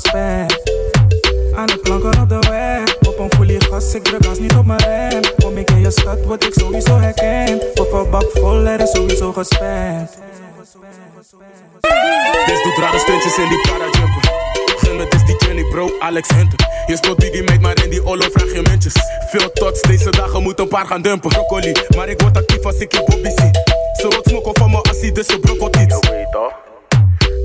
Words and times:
gespend. 0.00 0.60
Aan 1.54 1.66
de 1.66 1.80
klanken 1.82 2.20
op 2.20 2.28
de 2.28 2.38
weg, 2.48 2.96
op 3.08 3.18
een 3.18 3.30
folie 3.36 3.60
gas, 3.60 3.94
ik 3.94 4.04
druk 4.04 4.24
gas 4.24 4.38
niet 4.38 4.54
op 4.54 4.66
mijn 4.66 4.80
rem. 4.80 5.20
Kom 5.42 5.56
ik 5.56 5.70
in 5.70 5.80
je 5.80 5.90
stad, 5.90 6.24
word 6.24 6.44
ik 6.44 6.52
sowieso 6.54 6.98
herkend. 6.98 7.80
Of 7.80 7.92
een 7.92 8.10
bak 8.10 8.30
vol, 8.32 8.66
er 8.66 8.80
is 8.80 8.90
sowieso 8.90 9.32
gespend. 9.32 10.10
Dit 12.46 12.62
doet 12.62 12.78
rare 12.78 12.98
stuntjes 12.98 13.38
in 13.38 13.48
die 13.48 13.60
parajumper. 13.60 14.38
Het 14.80 15.14
is 15.14 15.24
die 15.24 15.36
Jenny 15.46 15.64
bro, 15.64 15.90
Alex 15.98 16.28
Hunter. 16.28 16.58
Je 16.86 16.96
speelt 16.96 17.16
Biggie 17.18 17.42
Mate, 17.42 17.60
maar 17.60 17.84
in 17.84 17.90
die 17.90 18.04
Olo 18.04 18.24
vraag 18.32 18.52
je 18.52 18.62
muntjes. 18.62 18.94
Veel 19.30 19.52
tots, 19.52 19.82
deze 19.82 20.10
dagen 20.10 20.42
moet 20.42 20.58
een 20.58 20.68
paar 20.68 20.86
gaan 20.86 21.02
dumpen. 21.02 21.30
Broccoli, 21.30 21.72
maar 21.96 22.08
ik 22.08 22.20
word 22.20 22.36
actief 22.36 22.64
als 22.64 22.78
ik 22.78 22.92
je 22.92 23.02
Bobby 23.06 23.28
zie. 23.28 23.50
Ze 23.92 24.08
wat 24.08 24.26
smokken 24.28 24.56
van 24.56 24.70
mijn 24.70 24.82
assie, 24.82 25.12
dus 25.12 25.26
ze 25.26 25.38
brokkelt 25.38 25.76
iets. 25.76 25.96
Je 26.00 26.10
weet 26.10 26.32
toch? 26.32 26.52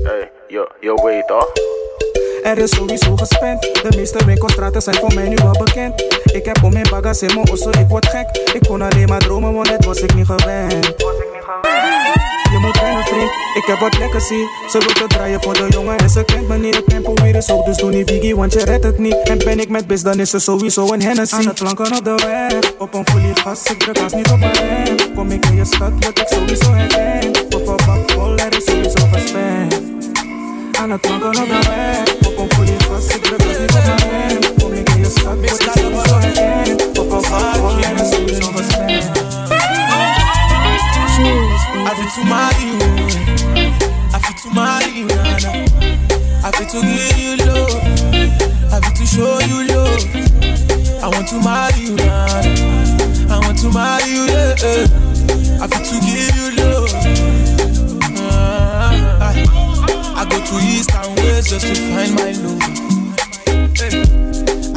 Hey, 0.02 0.30
je, 0.48 0.70
je 0.80 1.02
weet 1.04 1.26
toch? 1.26 1.52
Er 2.46 2.58
is 2.58 2.70
sowieso 2.70 3.16
gespend. 3.16 3.62
De 3.62 3.96
meeste 3.96 4.24
winkelstraten 4.24 4.82
zijn 4.82 4.96
voor 4.96 5.14
mij 5.14 5.28
nu 5.28 5.34
wel 5.34 5.62
bekend. 5.64 6.04
Ik 6.24 6.44
heb 6.44 6.62
om 6.62 6.72
mijn 6.72 6.86
bagas 6.90 7.22
in 7.22 7.34
mijn 7.34 7.50
osso, 7.50 7.70
ik 7.70 7.88
word 7.88 8.06
gek. 8.06 8.26
Ik 8.54 8.60
kon 8.68 8.82
alleen 8.82 9.08
maar 9.08 9.18
dromen, 9.18 9.52
want 9.52 9.68
net 9.68 9.84
was 9.84 10.00
ik 10.00 10.14
niet 10.14 10.26
gewend. 10.26 10.84
Je 12.50 12.58
moet 12.60 12.76
rennen, 12.76 13.04
vriend. 13.04 13.30
Ik 13.54 13.64
heb 13.66 13.78
wat 13.78 13.98
legacy. 13.98 14.40
Ze 14.68 14.78
wil 14.78 14.92
te 14.92 15.04
draaien 15.06 15.42
voor 15.42 15.54
de 15.54 15.66
jongen 15.68 15.98
en 15.98 16.10
ze 16.10 16.24
kent 16.24 16.48
me 16.48 16.58
niet. 16.58 16.76
Het 16.76 16.86
tempo 16.86 17.14
weer 17.14 17.34
is 17.34 17.48
hoog, 17.48 17.64
dus 17.64 17.76
doe 17.76 17.90
niet 17.90 18.06
biggie, 18.06 18.36
want 18.36 18.52
je 18.52 18.64
redt 18.64 18.84
het 18.84 18.98
niet. 18.98 19.16
En 19.28 19.38
ben 19.38 19.60
ik 19.60 19.68
met 19.68 19.86
bis, 19.86 20.02
dan 20.02 20.20
is 20.20 20.32
er 20.32 20.40
sowieso 20.40 20.92
een 20.92 21.02
Hennessy. 21.02 21.34
Aan 21.34 21.46
het 21.46 21.58
planken 21.58 21.96
op 21.96 22.04
de 22.04 22.14
weg, 22.14 22.72
op 22.78 22.94
een 22.94 23.06
folie 23.08 23.34
gas. 23.34 23.62
Ik 23.62 23.78
druk 23.78 24.14
niet 24.14 24.30
op 24.30 24.38
mijn 24.38 24.52
rem. 24.52 25.14
Kom 25.14 25.30
ik 25.30 25.46
in 25.46 25.56
je 25.56 25.64
stad, 25.64 25.92
word 26.00 26.18
ik 26.18 26.26
sowieso 26.28 26.72
herkend. 26.72 27.54
Of 27.54 27.66
een 27.66 27.86
bak 27.86 28.10
vol, 28.10 28.36
er 28.36 28.56
is 28.56 28.64
sowieso 28.64 29.06
gespend. 30.76 30.82
Aan 30.82 30.90
het 30.90 31.00
planken 31.00 31.28
op 31.28 31.34
de 31.34 31.68
weg, 31.68 32.30
op 32.32 32.38
een 32.38 32.50
folie 32.54 32.76
gas. 32.88 33.06
Ik 33.06 33.22
druk 33.22 33.38
gas 33.38 33.58
niet 33.58 33.70
op 33.70 33.84
mijn 33.84 34.28
rem. 34.28 34.56
Kom 34.58 34.72
ik 34.72 34.88
in 34.88 34.98
je 34.98 35.10
stad, 35.10 35.34
word 35.34 35.62
ik 35.62 35.70
sowieso 35.74 36.18
herkend. 36.18 36.98
Of 36.98 37.12
een 37.12 37.30
bak 37.30 37.56
vol, 37.56 37.76
is 37.76 38.10
sowieso 38.10 38.52
gespend. 38.52 39.04
I 41.78 41.94
feel 41.94 42.10
to 42.14 42.24
marry 42.24 42.64
you. 42.64 42.78
I 44.12 44.18
feel 44.20 44.34
to 44.42 44.50
marry 44.54 44.90
you, 44.94 45.06
Nana. 45.06 45.50
I 46.44 46.50
feel 46.50 46.66
to 46.66 46.80
give 46.80 47.18
you 47.18 47.36
love. 47.36 47.74
I 48.72 48.80
feel 48.80 48.92
to 48.92 49.06
show 49.06 49.38
you 49.40 49.66
love. 49.66 50.04
I 51.02 51.08
want 51.08 51.28
to 51.28 51.40
marry 51.40 51.80
you, 51.80 51.94
Nana. 51.94 52.40
I 53.30 53.38
want 53.38 53.58
to 53.60 53.70
marry 53.70 54.10
you, 54.10 54.26
yeah. 54.26 55.62
I 55.62 55.66
feel 55.68 55.84
to 55.84 55.96
give 56.04 56.36
you 56.36 56.50
love. 56.56 57.35
To 60.48 60.56
east 60.62 60.94
and 60.94 61.18
west 61.20 61.50
just 61.50 61.66
to 61.66 61.74
find 61.92 62.14
my 62.14 62.32
love. 62.42 62.62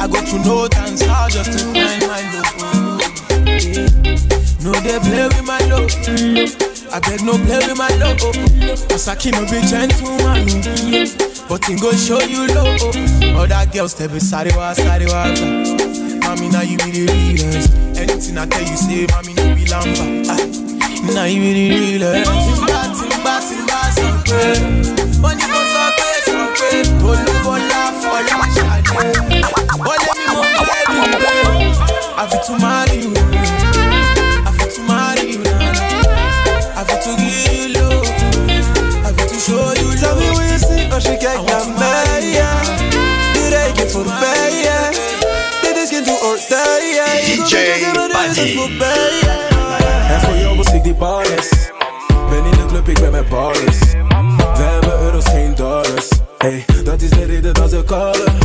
I 0.00 0.06
go 0.06 0.20
to 0.24 0.36
north 0.46 0.76
and 0.78 0.98
south 0.98 1.30
just 1.32 1.52
to 1.52 1.58
find 1.72 2.02
my 2.08 2.22
love. 2.34 2.56
No, 4.62 4.72
they 4.84 4.98
play 5.00 5.26
with 5.28 5.44
my 5.44 5.58
love. 5.70 5.90
I 6.92 6.98
beg 7.00 7.22
no 7.22 7.32
play 7.38 7.58
with 7.66 7.78
my 7.78 7.88
love. 7.98 8.18
Masaki 8.88 9.30
no 9.32 9.44
be 9.46 9.58
a 9.58 9.62
gentleman. 9.62 10.46
But 11.48 11.64
he 11.64 11.74
go 11.76 11.92
show 11.92 12.20
you 12.20 12.46
love. 12.48 12.80
Other 13.36 13.70
girls 13.70 13.94
tell 13.94 14.08
me 14.10 14.18
sorry 14.20 14.50
wa 14.56 14.72
sorry 14.72 15.06
wa. 15.06 15.24
Mommy 16.24 16.48
now 16.48 16.62
you 16.62 16.76
be 16.78 16.90
the 16.90 17.06
realest. 17.12 17.72
Anything 17.98 18.38
I 18.38 18.46
tell 18.46 18.60
you 18.62 18.76
say, 18.76 19.06
mommy 19.10 19.34
no 19.34 19.54
be 19.54 19.64
lamba. 19.64 20.24
Ah, 20.28 21.14
Now 21.14 21.24
you 21.24 21.40
be 21.40 21.52
the 21.52 21.98
realest. 21.98 22.30
Timba 22.30 22.82
timba 22.96 23.34
timba 23.48 23.80
sọ 23.96 24.08
pé 24.28 24.40
àfi 32.22 32.38
tún 32.46 32.58
máa 32.60 32.84
rí 32.84 32.98
o. 33.06 33.12
I 34.48 34.52
fit 34.56 34.70
to 34.74 34.80
marry 34.88 35.24
you. 35.32 35.40
I 36.80 36.84
fit 36.88 37.00
to 37.04 37.12
give 37.16 37.52
you 37.56 37.68
love. 37.76 38.08
I 39.06 39.10
fit 39.16 39.28
to 39.32 39.36
show 39.46 39.72
you. 39.80 39.88
Tell 40.00 40.16
me 40.20 40.28
when 40.36 40.48
you 40.52 40.58
see 40.58 40.92
als 40.92 41.04
je 41.04 41.16
kijkt 41.16 41.44
naar 41.50 41.68
mij, 41.78 42.22
ja. 42.38 42.52
Nu 43.34 43.48
rijd 43.48 43.76
je 43.76 43.88
voorbij, 43.88 44.52
ja. 44.62 44.80
Dit 45.62 45.76
is 45.76 45.88
geen 45.88 46.04
do 46.04 46.12
or 46.12 46.36
die, 46.48 46.94
ja. 46.94 47.04
Ik 47.04 47.36
wil 47.36 47.44
DJ 47.44 47.54
dat 47.54 47.78
je 47.80 48.08
maar 48.12 48.28
nu 48.28 48.42
is 48.42 48.54
het 48.54 48.78
Buddy. 48.78 49.26
En 50.12 50.20
voor 50.20 50.36
jou 50.36 50.56
was 50.56 50.72
ik 50.72 50.82
die 50.82 50.94
ballers. 50.94 51.48
Ben 52.30 52.44
in 52.44 52.50
de 52.50 52.66
club, 52.68 52.88
ik 52.88 53.00
ben 53.00 53.10
met 53.10 53.28
ballers. 53.28 53.78
We 54.56 54.62
hebben 54.62 55.00
euro's, 55.00 55.24
geen 55.24 55.49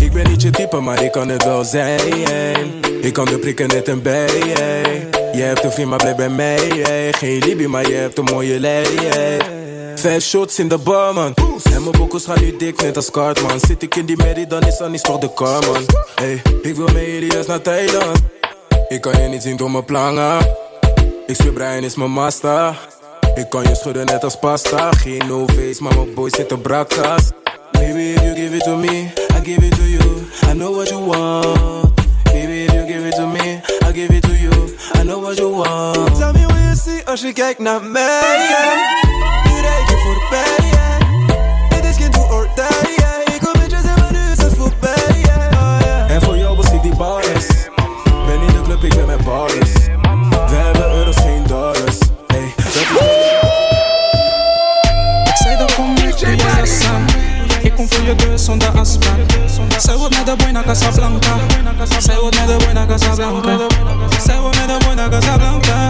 Ik 0.01 0.13
ben 0.13 0.29
niet 0.29 0.41
je 0.41 0.49
type, 0.49 0.79
maar 0.79 1.03
ik 1.03 1.11
kan 1.11 1.29
het 1.29 1.43
wel 1.43 1.63
zijn. 1.63 2.01
Ik 3.01 3.13
kan 3.13 3.25
de 3.25 3.37
prikken 3.39 3.67
net 3.67 3.87
een 3.87 4.01
bij. 4.01 4.27
Je 5.33 5.41
hebt 5.41 5.63
een 5.63 5.71
vriend, 5.71 5.89
maar 5.89 5.97
blijf 5.97 6.15
bij 6.15 6.29
mij. 6.29 7.13
Geen 7.13 7.37
Libi, 7.37 7.67
maar 7.67 7.87
je 7.87 7.93
hebt 7.93 8.17
een 8.17 8.23
mooie 8.23 8.59
lei. 8.59 8.85
Vijf 9.95 10.23
shots 10.23 10.59
in 10.59 10.67
de 10.67 10.77
bar, 10.77 11.13
man. 11.13 11.33
En 11.63 11.83
mijn 11.83 11.97
bokkels 11.97 12.25
gaan 12.25 12.39
nu 12.41 12.57
dik, 12.57 12.81
net 12.81 12.95
als 12.95 13.11
Cartman. 13.11 13.59
Zit 13.59 13.81
ik 13.81 13.95
in 13.95 14.05
die 14.05 14.17
merrie, 14.17 14.47
dan 14.47 14.61
is 14.61 14.77
dat 14.77 14.89
niet 14.89 15.03
toch 15.03 15.19
de 15.19 15.33
car, 15.33 15.65
man. 15.65 15.85
Hey, 16.15 16.41
ik 16.61 16.75
wil 16.75 16.87
mee 16.93 17.25
juist 17.25 17.47
naar 17.47 17.61
Thailand. 17.61 18.17
Ik 18.87 19.01
kan 19.01 19.21
je 19.21 19.27
niet 19.27 19.41
zien 19.41 19.57
door 19.57 19.71
mijn 19.71 19.85
plangen. 19.85 20.37
Ik 21.25 21.35
zweer 21.35 21.53
Brian 21.53 21.83
is 21.83 21.95
mijn 21.95 22.11
master. 22.11 22.87
Ik 23.35 23.49
kan 23.49 23.63
je 23.63 23.75
schudden 23.75 24.05
net 24.05 24.23
als 24.23 24.39
pasta. 24.39 24.91
Geen 24.91 25.27
no 25.27 25.45
face, 25.47 25.83
maar 25.83 25.95
mijn 25.95 26.13
boys 26.13 26.35
zitten 26.35 26.61
brakkas. 26.61 27.31
Baby, 27.77 28.13
if 28.15 28.23
you 28.23 28.35
give 28.35 28.53
it 28.53 28.63
to 28.63 28.75
me, 28.75 29.11
I 29.35 29.39
give 29.39 29.63
it 29.63 29.75
to 29.75 29.83
you. 29.83 30.27
I 30.43 30.53
know 30.53 30.71
what 30.71 30.89
you 30.91 30.99
want. 30.99 31.95
Baby, 32.25 32.65
if 32.65 32.73
you 32.73 32.85
give 32.85 33.05
it 33.05 33.15
to 33.15 33.27
me, 33.27 33.61
I 33.83 33.91
give 33.91 34.11
it 34.11 34.23
to 34.23 34.35
you. 34.35 34.51
I 34.93 35.03
know 35.03 35.19
what 35.19 35.37
you 35.37 35.49
want. 35.49 36.17
Tell 36.17 36.33
me 36.33 36.45
when 36.45 36.63
you 36.67 36.75
see 36.75 37.01
als 37.05 37.21
je 37.21 37.33
kijkt 37.33 37.59
naar 37.59 37.83
mij, 37.83 38.47
ja. 38.49 38.73
Nu 39.43 39.61
rijd 39.61 39.89
je 39.89 39.97
voorbij, 39.97 40.69
ja. 40.71 40.97
Dit 41.69 41.85
is 41.85 41.95
geen 41.95 42.11
do 42.11 42.19
or 42.19 42.47
die, 42.55 42.95
ja. 42.97 43.33
Ik 43.35 43.41
wil 43.41 43.53
met 43.61 43.71
je 43.71 43.77
zijn, 43.83 43.99
maar 43.99 44.11
nu 44.11 44.31
is 44.31 44.37
het 44.37 44.55
voorbij. 44.55 44.93
Oh. 45.53 46.11
En 46.11 46.21
voor 46.21 46.37
jou 46.37 46.59
ik 46.59 46.81
die 46.81 46.95
ballers. 46.95 47.47
Ben 48.25 48.41
in 48.41 48.53
de 48.53 48.61
club, 48.63 48.83
ik 48.83 48.95
ben 48.95 49.05
met 49.05 49.23
ballers. 49.23 49.94
Casablanca. 60.79 61.37
Zij 61.99 62.19
wordt 62.19 62.39
met 62.39 62.47
de 62.47 62.65
boy 62.65 62.73
naar 62.73 62.87
Casablanca. 62.87 63.57
Zij 64.25 64.39
wordt 64.39 64.57
met 64.57 64.81
de 64.81 64.93
naar 64.95 65.09
Casablanca. 65.09 65.87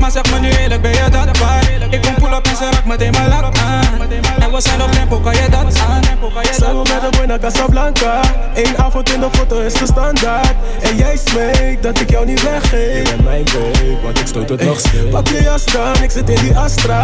Maar 0.00 0.10
zeg 0.10 0.32
me 0.32 0.38
nu 0.38 0.50
eerlijk, 0.50 0.82
ben 0.82 0.90
je 0.90 1.10
dat 1.10 1.38
waar? 1.38 1.70
Ik 1.90 2.02
kom 2.02 2.14
pull 2.14 2.36
up 2.36 2.46
en 2.46 2.56
ze 2.56 2.64
raakt 2.70 2.84
meteen 2.84 3.10
mijn 3.10 3.28
lak 3.28 3.58
aan. 3.58 4.00
En 4.38 4.52
we 4.52 4.60
zijn 4.60 4.82
op 4.82 4.92
tempo, 4.92 5.18
kan 5.18 5.34
je 5.34 5.48
dat 5.50 5.78
aan? 5.88 6.02
Zijn 6.58 6.82
we 6.82 6.82
met 6.92 7.12
de 7.12 7.26
naar 7.26 7.38
Casablanca 7.38 8.20
Eén 8.54 8.78
avond 8.78 9.12
in 9.12 9.20
de 9.20 9.28
foto 9.32 9.60
is 9.60 9.72
de 9.72 9.86
standaard 9.86 10.54
En 10.80 10.96
jij 10.96 11.18
smeekt 11.24 11.82
dat 11.82 12.00
ik 12.00 12.10
jou 12.10 12.26
niet 12.26 12.42
weggeef 12.42 12.96
Je 12.96 13.02
bent 13.02 13.24
mijn 13.24 13.44
babe, 13.44 13.98
want 14.02 14.20
ik 14.20 14.26
stoot 14.26 14.48
het 14.48 14.64
nog 14.64 14.78
steeds. 14.78 15.10
Pak 15.10 15.28
je 15.28 15.42
jas 15.42 15.64
dan, 15.64 16.02
ik 16.02 16.10
zit 16.10 16.30
in 16.30 16.40
die 16.40 16.56
Astra 16.56 17.02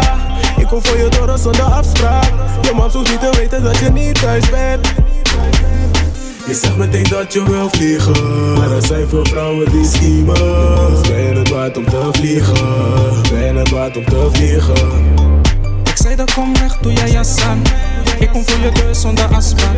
Ik 0.57 0.67
kom 0.67 0.85
voor 0.85 0.97
je 0.97 1.09
door 1.09 1.37
zonder 1.37 1.63
afspraak 1.63 2.31
Je 2.61 2.71
man 2.73 2.91
hoeft 2.91 3.09
niet 3.09 3.19
te 3.19 3.29
weten 3.37 3.63
dat 3.63 3.77
je 3.77 3.91
niet 3.91 4.21
thuis 4.21 4.49
bent 4.49 4.87
Je 6.47 6.53
zegt 6.53 6.77
meteen 6.77 7.03
dat 7.03 7.33
je 7.33 7.43
wil 7.43 7.69
vliegen. 7.69 8.53
Maar 8.53 8.71
er 8.71 8.85
zijn 8.85 9.07
veel 9.07 9.25
vrouwen 9.25 9.71
die 9.71 9.85
schiemen. 9.85 10.33
Ben 11.01 11.21
je 11.21 11.33
het 11.37 11.49
waard 11.49 11.77
om 11.77 11.85
te 11.85 12.09
vliegen. 12.11 12.53
Ben 13.29 13.53
je 13.53 13.59
het 13.59 13.69
waard 13.69 13.97
om 13.97 14.05
te 14.05 14.29
vliegen. 14.31 14.73
Ik 15.83 15.97
zei 15.97 16.15
dat 16.15 16.33
kom 16.33 16.53
weg, 16.53 16.77
doe 16.77 16.91
je 16.91 17.11
jas 17.11 17.41
aan. 17.41 17.61
Voor 18.33 18.59
je 18.61 18.71
deur 18.71 18.95
zonder 18.95 19.25
afspraak. 19.35 19.75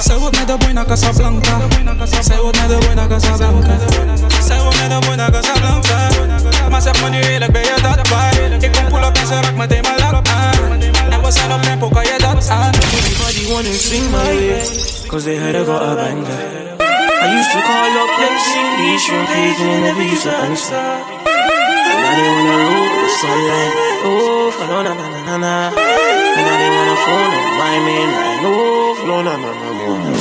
Zij 0.00 0.16
wordt 0.16 0.38
met 0.38 0.46
de 0.46 0.56
boy 0.56 0.70
naar 0.70 0.86
Casablanca. 0.86 1.58
Zij 2.20 2.38
wordt 2.40 2.60
met 2.60 2.68
de 2.68 2.86
boy 2.86 2.94
naar 2.94 3.08
Casablanca. 3.08 3.76
Zij 4.46 4.60
wordt 4.62 4.80
met 4.80 4.90
de 4.90 5.06
boy 5.06 5.14
naar 5.14 5.30
Casablanca. 5.30 6.08
Maar 6.70 6.82
zeg 6.82 7.02
me 7.02 7.08
nu 7.08 7.20
eerlijk, 7.20 7.52
ben 7.52 7.62
je 7.62 7.74
dat 7.82 8.08
waar? 8.08 8.34
Ik 8.60 8.72
kom 8.72 8.88
pull 8.88 9.08
up 9.08 9.16
en 9.16 9.26
ze 9.26 9.34
raakt 9.34 9.56
meteen 9.56 9.82
mijn 9.82 9.98
lak 9.98 10.28
aan. 10.28 10.80
En 11.10 11.22
we 11.22 11.30
zijn 11.30 11.52
op 11.52 11.62
tempo, 11.62 11.88
kan 11.88 12.04
je 12.04 12.16
dat 12.18 12.48
aan? 12.48 12.72
Everybody 12.74 13.52
wanna 13.52 13.72
swing 13.72 14.10
my 14.10 14.16
way, 14.16 14.62
cause 15.06 15.24
they 15.24 15.36
heard 15.36 15.54
I 15.54 15.64
got 15.64 15.82
a 15.82 15.94
banger. 15.94 16.76
I 17.22 17.26
used 17.38 17.50
to 17.52 17.60
call 17.68 17.96
up 18.02 18.18
in 18.26 18.32
the 18.78 18.98
shrimp 18.98 19.26
page 19.26 19.60
and 19.60 19.82
never 19.82 20.02
used 20.12 20.22
to 20.22 20.30
answer. 20.30 20.76
And 21.90 22.00
now 22.02 22.14
they 22.16 22.28
wanna 22.34 22.56
roll 22.70 22.88
the 23.02 23.10
sunlight. 23.20 23.72
Oh, 24.04 24.52
no, 24.68 24.82
na 24.82 24.92
na 24.94 25.06
na 25.08 25.20
na 25.26 25.36
na. 25.36 25.97
And 26.38 26.44
now 26.46 26.56
they 26.62 26.70
wanna 26.76 26.96
phone 27.04 27.32
up 27.38 27.48
my 27.58 27.74
man. 27.86 28.08
I 28.14 28.32
know, 28.42 28.94
for 28.98 29.06
no, 29.10 29.16
na 29.26 29.34
na 29.42 29.50
na 29.60 29.68
na. 29.74 30.12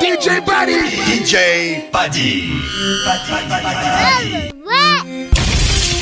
DJ 0.00 0.26
Badi. 0.46 0.78
DJ 1.08 1.34
Badi. 1.90 2.30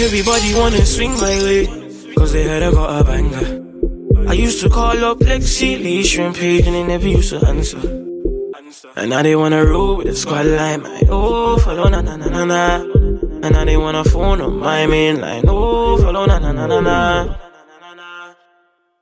Everybody 0.05 0.55
wanna 0.55 0.85
swing 0.85 1.13
my 1.13 1.37
way, 1.47 1.67
cause 2.17 2.33
they 2.33 2.45
heard 2.45 2.63
I 2.63 2.71
got 2.73 3.01
a 3.01 3.05
banger. 3.05 3.63
I 4.29 4.35
used 4.35 4.61
to 4.63 4.69
call 4.69 5.05
up 5.05 5.19
Lexi, 5.19 5.83
Lee, 5.83 6.03
Shrimp 6.05 6.37
Page, 6.37 6.67
and 6.67 6.75
they 6.75 6.83
never 6.85 7.09
used 7.09 7.31
to 7.31 7.39
answer. 7.47 7.81
And 8.97 9.11
now 9.11 9.23
they 9.23 9.37
wanna 9.37 9.65
roll 9.65 9.97
with 9.97 10.09
the 10.09 10.17
squad 10.17 10.47
line, 10.47 10.83
man. 10.83 11.05
Oh, 11.09 11.57
follow 11.59 11.89
na 11.89 12.01
na 12.03 12.17
na 12.17 12.27
na 12.29 12.45
na. 12.45 12.85
And 13.45 13.55
now 13.55 13.65
they 13.65 13.77
wanna 13.77 14.05
phone 14.05 14.41
on 14.41 14.59
my 14.61 14.87
main 14.87 15.21
line. 15.21 15.45
Oh, 15.49 15.99
follow 15.99 16.27
na 16.27 16.39
na 16.39 16.53
na 16.53 16.67
na 16.67 16.81
na. 16.81 17.35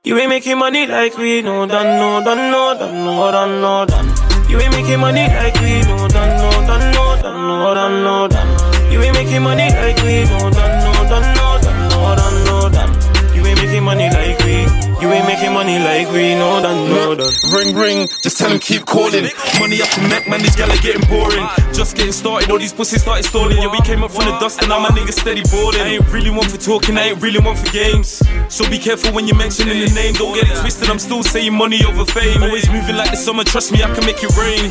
You 0.03 0.17
ain't 0.17 0.29
making 0.29 0.57
money 0.57 0.87
like 0.87 1.15
we 1.15 1.43
know, 1.43 1.67
done, 1.67 1.99
no, 1.99 2.23
done, 2.25 2.51
no, 2.51 2.73
done, 2.73 3.05
no, 3.05 3.31
done, 3.31 3.61
no, 3.61 3.85
done. 3.85 4.49
You 4.49 4.59
ain't 4.59 4.73
making 4.73 4.99
money 4.99 5.27
like 5.27 5.53
we 5.61 5.81
know, 5.85 6.07
done, 6.07 6.33
no, 6.41 6.49
done, 6.65 6.91
no, 6.91 7.21
done, 7.21 7.41
no, 7.47 7.73
done, 7.75 8.03
no, 8.03 8.27
done. 8.27 8.91
You 8.91 9.01
ain't 9.03 9.13
making 9.13 9.43
money 9.43 9.69
like 9.69 10.01
we 10.01 10.23
know, 10.25 10.49
done, 10.49 10.73
no, 10.85 10.91
done, 11.11 11.35
no, 11.37 11.47
done, 11.61 11.89
no, 11.89 12.15
done, 12.15 12.43
no, 12.45 12.69
done. 12.69 13.35
You 13.35 13.45
ain't 13.45 13.61
making 13.61 13.83
money 13.83 14.09
like 14.09 14.39
we. 14.39 14.90
You 15.01 15.09
ain't 15.11 15.25
making 15.25 15.51
money 15.51 15.79
like 15.79 16.07
we 16.13 16.35
know 16.35 16.61
that, 16.61 16.77
know 16.77 17.15
that. 17.15 17.33
Ring, 17.49 17.73
ring, 17.75 18.07
just 18.21 18.37
tell 18.37 18.49
them 18.49 18.59
keep 18.59 18.85
calling. 18.85 19.25
Money 19.57 19.81
up 19.81 19.89
to 19.97 20.01
neck, 20.05 20.29
man, 20.29 20.41
these 20.41 20.55
gala 20.55 20.77
getting 20.77 21.01
boring. 21.09 21.41
Just 21.73 21.97
getting 21.97 22.13
started, 22.13 22.51
all 22.51 22.59
these 22.59 22.71
pussies 22.71 23.01
started 23.01 23.25
stalling. 23.25 23.57
Yeah, 23.57 23.71
we 23.71 23.81
came 23.81 24.03
up 24.03 24.11
from 24.11 24.25
the 24.25 24.37
dust 24.37 24.59
and 24.61 24.69
now 24.69 24.77
my 24.77 24.89
niggas 24.89 25.17
steady 25.17 25.41
boarding. 25.49 25.81
I 25.81 25.97
ain't 25.97 26.07
really 26.13 26.29
one 26.29 26.47
for 26.47 26.61
talking, 26.61 26.99
I 26.99 27.09
ain't 27.09 27.21
really 27.21 27.39
one 27.39 27.55
for 27.55 27.65
games. 27.71 28.21
So 28.47 28.69
be 28.69 28.77
careful 28.77 29.11
when 29.11 29.25
you're 29.25 29.41
mentioning 29.41 29.79
the 29.79 29.89
name, 29.89 30.13
don't 30.13 30.35
get 30.35 30.45
it 30.45 30.61
twisted. 30.61 30.87
I'm 30.87 30.99
still 30.99 31.23
saying 31.23 31.51
money 31.51 31.83
over 31.83 32.05
fame. 32.05 32.43
Always 32.43 32.69
moving 32.69 32.95
like 32.95 33.09
the 33.09 33.17
summer, 33.17 33.43
trust 33.43 33.71
me, 33.71 33.81
I 33.81 33.89
can 33.95 34.05
make 34.05 34.21
it 34.21 34.29
rain. 34.37 34.69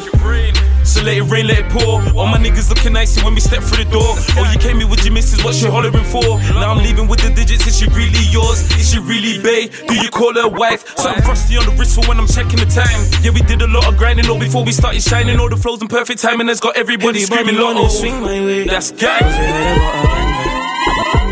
So 0.84 1.02
let 1.02 1.18
it 1.18 1.26
rain, 1.26 1.46
let 1.46 1.58
it 1.58 1.68
pour. 1.70 2.00
All 2.14 2.26
my 2.26 2.38
niggas 2.38 2.70
looking 2.70 2.96
icy 2.96 3.22
when 3.22 3.34
we 3.34 3.40
step 3.40 3.62
through 3.62 3.84
the 3.84 3.90
door. 3.90 4.14
Oh, 4.38 4.50
you 4.52 4.58
came 4.58 4.78
here 4.78 4.88
with 4.88 5.04
your 5.04 5.12
missus, 5.12 5.42
what 5.42 5.54
she 5.54 5.66
hollering 5.66 6.06
for? 6.06 6.38
Now 6.54 6.70
I'm 6.70 6.78
leaving 6.78 7.08
with 7.08 7.20
the 7.20 7.34
digits, 7.34 7.66
is 7.66 7.78
she 7.78 7.86
really 7.88 8.22
yours? 8.30 8.62
Is 8.78 8.90
she 8.94 8.98
really 8.98 9.42
bae? 9.42 9.66
Do 9.88 9.94
you 9.94 10.08
call 10.08 10.19
her 10.28 10.48
wife? 10.48 10.84
Something 10.98 11.22
frosty 11.24 11.56
on 11.56 11.64
the 11.66 11.72
wrist 11.78 11.94
for 11.96 12.06
when 12.08 12.18
I'm 12.18 12.26
checking 12.28 12.58
the 12.60 12.66
time. 12.66 13.00
Yeah, 13.22 13.30
we 13.32 13.40
did 13.42 13.62
a 13.62 13.66
lot 13.66 13.86
of 13.88 13.96
grinding, 13.96 14.28
all 14.28 14.38
before 14.38 14.64
we 14.64 14.72
started 14.72 15.02
shining. 15.02 15.38
All 15.40 15.48
the 15.48 15.56
flows 15.56 15.80
in 15.80 15.88
perfect 15.88 16.20
timing 16.20 16.48
has 16.48 16.60
got 16.60 16.76
everybody, 16.76 17.22
everybody 17.22 17.44
screaming, 17.44 17.56
Lotto. 17.60 17.88
swing 17.88 18.20
my 18.20 18.40
way. 18.40 18.64
That's 18.64 18.90
gang. 18.92 19.22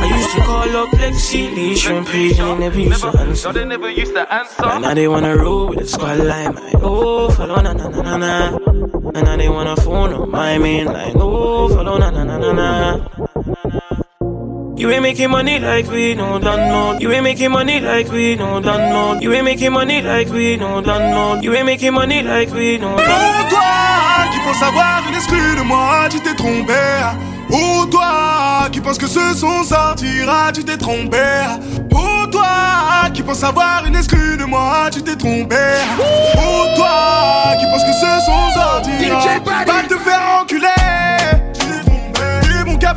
I 0.00 0.16
used 0.16 0.30
to 0.36 0.40
call 0.42 0.76
up 0.76 0.88
Lexi, 0.90 1.54
Lee, 1.54 1.76
Shrimp 1.76 2.08
Page, 2.08 2.38
and 2.38 2.62
they 2.62 2.68
never 2.68 2.80
used 2.80 3.00
to 3.02 3.08
answer. 3.18 3.52
they 3.52 3.64
never 3.64 3.90
used 3.90 4.14
to 4.14 4.32
answer. 4.32 4.64
And 4.64 4.82
now 4.82 4.94
they 4.94 5.08
wanna 5.08 5.36
roll 5.36 5.68
with 5.68 5.80
the 5.80 5.86
squad 5.88 6.18
line, 6.20 6.54
man. 6.54 6.72
Oh, 6.76 7.30
follow 7.30 7.60
na 7.60 7.72
na 7.72 7.88
na 7.88 8.02
na 8.02 8.16
na. 8.16 8.56
And 9.14 9.24
now 9.24 9.36
they 9.36 9.48
wanna 9.48 9.76
phone 9.76 10.12
on 10.14 10.30
my 10.30 10.56
main 10.58 10.86
line. 10.86 11.12
Oh, 11.16 11.68
follow 11.68 11.98
na 11.98 12.10
na 12.10 12.24
na 12.24 12.38
na 12.38 12.52
na. 12.52 14.07
You 14.78 14.90
ain't 14.90 15.02
making 15.02 15.30
money 15.30 15.58
like 15.58 15.90
we 15.90 16.14
know, 16.14 16.38
done 16.38 16.68
no. 16.68 16.96
You 17.00 17.10
ain't 17.10 17.24
making 17.24 17.50
money 17.50 17.80
like 17.80 18.12
we 18.12 18.36
know, 18.36 18.60
done 18.60 18.92
no. 18.92 19.20
You 19.20 19.32
ain't 19.32 19.44
making 19.44 19.72
money 19.72 20.00
like 20.02 20.28
we 20.28 20.56
know, 20.56 20.80
done 20.80 21.10
no. 21.10 21.40
You 21.42 21.52
ain't 21.52 21.66
making 21.66 21.92
money 21.94 22.22
like 22.22 22.52
we 22.54 22.78
know. 22.78 22.94
Oh 22.96 23.48
toi 23.50 24.30
qui 24.30 24.38
pense 24.38 24.62
avoir 24.62 25.02
une 25.08 25.16
exclue 25.16 25.56
de 25.56 25.62
moi, 25.62 26.06
tu 26.08 26.20
t'es 26.20 26.34
trompé. 26.36 26.74
Oh 27.50 27.86
toi 27.90 28.68
qui 28.70 28.80
pense 28.80 28.98
que 28.98 29.08
ce 29.08 29.34
son 29.34 29.64
sortira, 29.64 30.52
tu 30.52 30.62
t'es 30.62 30.76
trompé. 30.76 31.26
Oh 31.92 32.26
toi 32.30 33.10
qui 33.12 33.24
pense 33.24 33.42
avoir 33.42 33.84
une 33.84 33.96
exclue 33.96 34.36
de 34.36 34.44
moi, 34.44 34.90
tu 34.92 35.02
t'es 35.02 35.16
trompé. 35.16 35.56
Oh 36.36 36.66
toi 36.76 37.56
qui 37.58 37.66
pense 37.66 37.82
que 37.82 37.92
ce 37.92 38.24
son 38.24 38.52
sortira, 38.54 39.24
va 39.66 39.82
te 39.88 39.98
faire 39.98 40.22
enculer. 40.40 40.68
Tu 41.52 41.66
t'es 41.66 41.84
trompé. 41.84 42.20
T'es 42.42 42.64
mon 42.64 42.76
gars. 42.76 42.94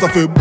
Ça 0.00 0.08
fait 0.08 0.39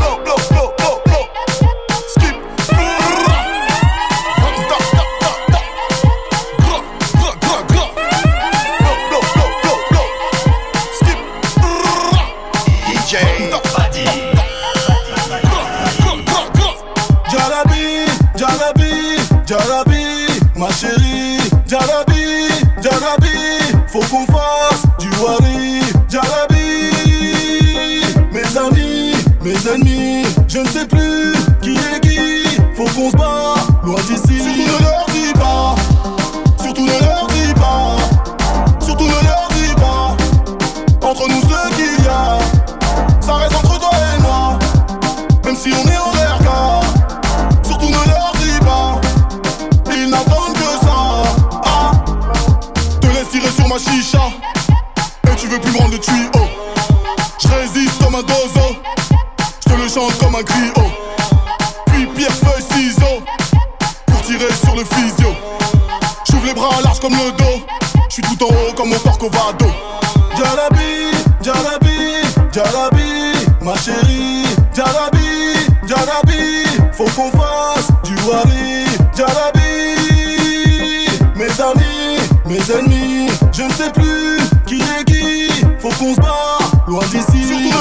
Je 83.51 83.63
ne 83.63 83.71
sais 83.71 83.91
plus 83.91 84.37
qui 84.65 84.81
est 84.81 85.03
qui. 85.05 85.65
Faut 85.79 85.89
qu'on 85.89 86.13
se 86.13 86.19
bat, 86.19 86.59
loin 86.87 87.05
d'ici 87.11 87.71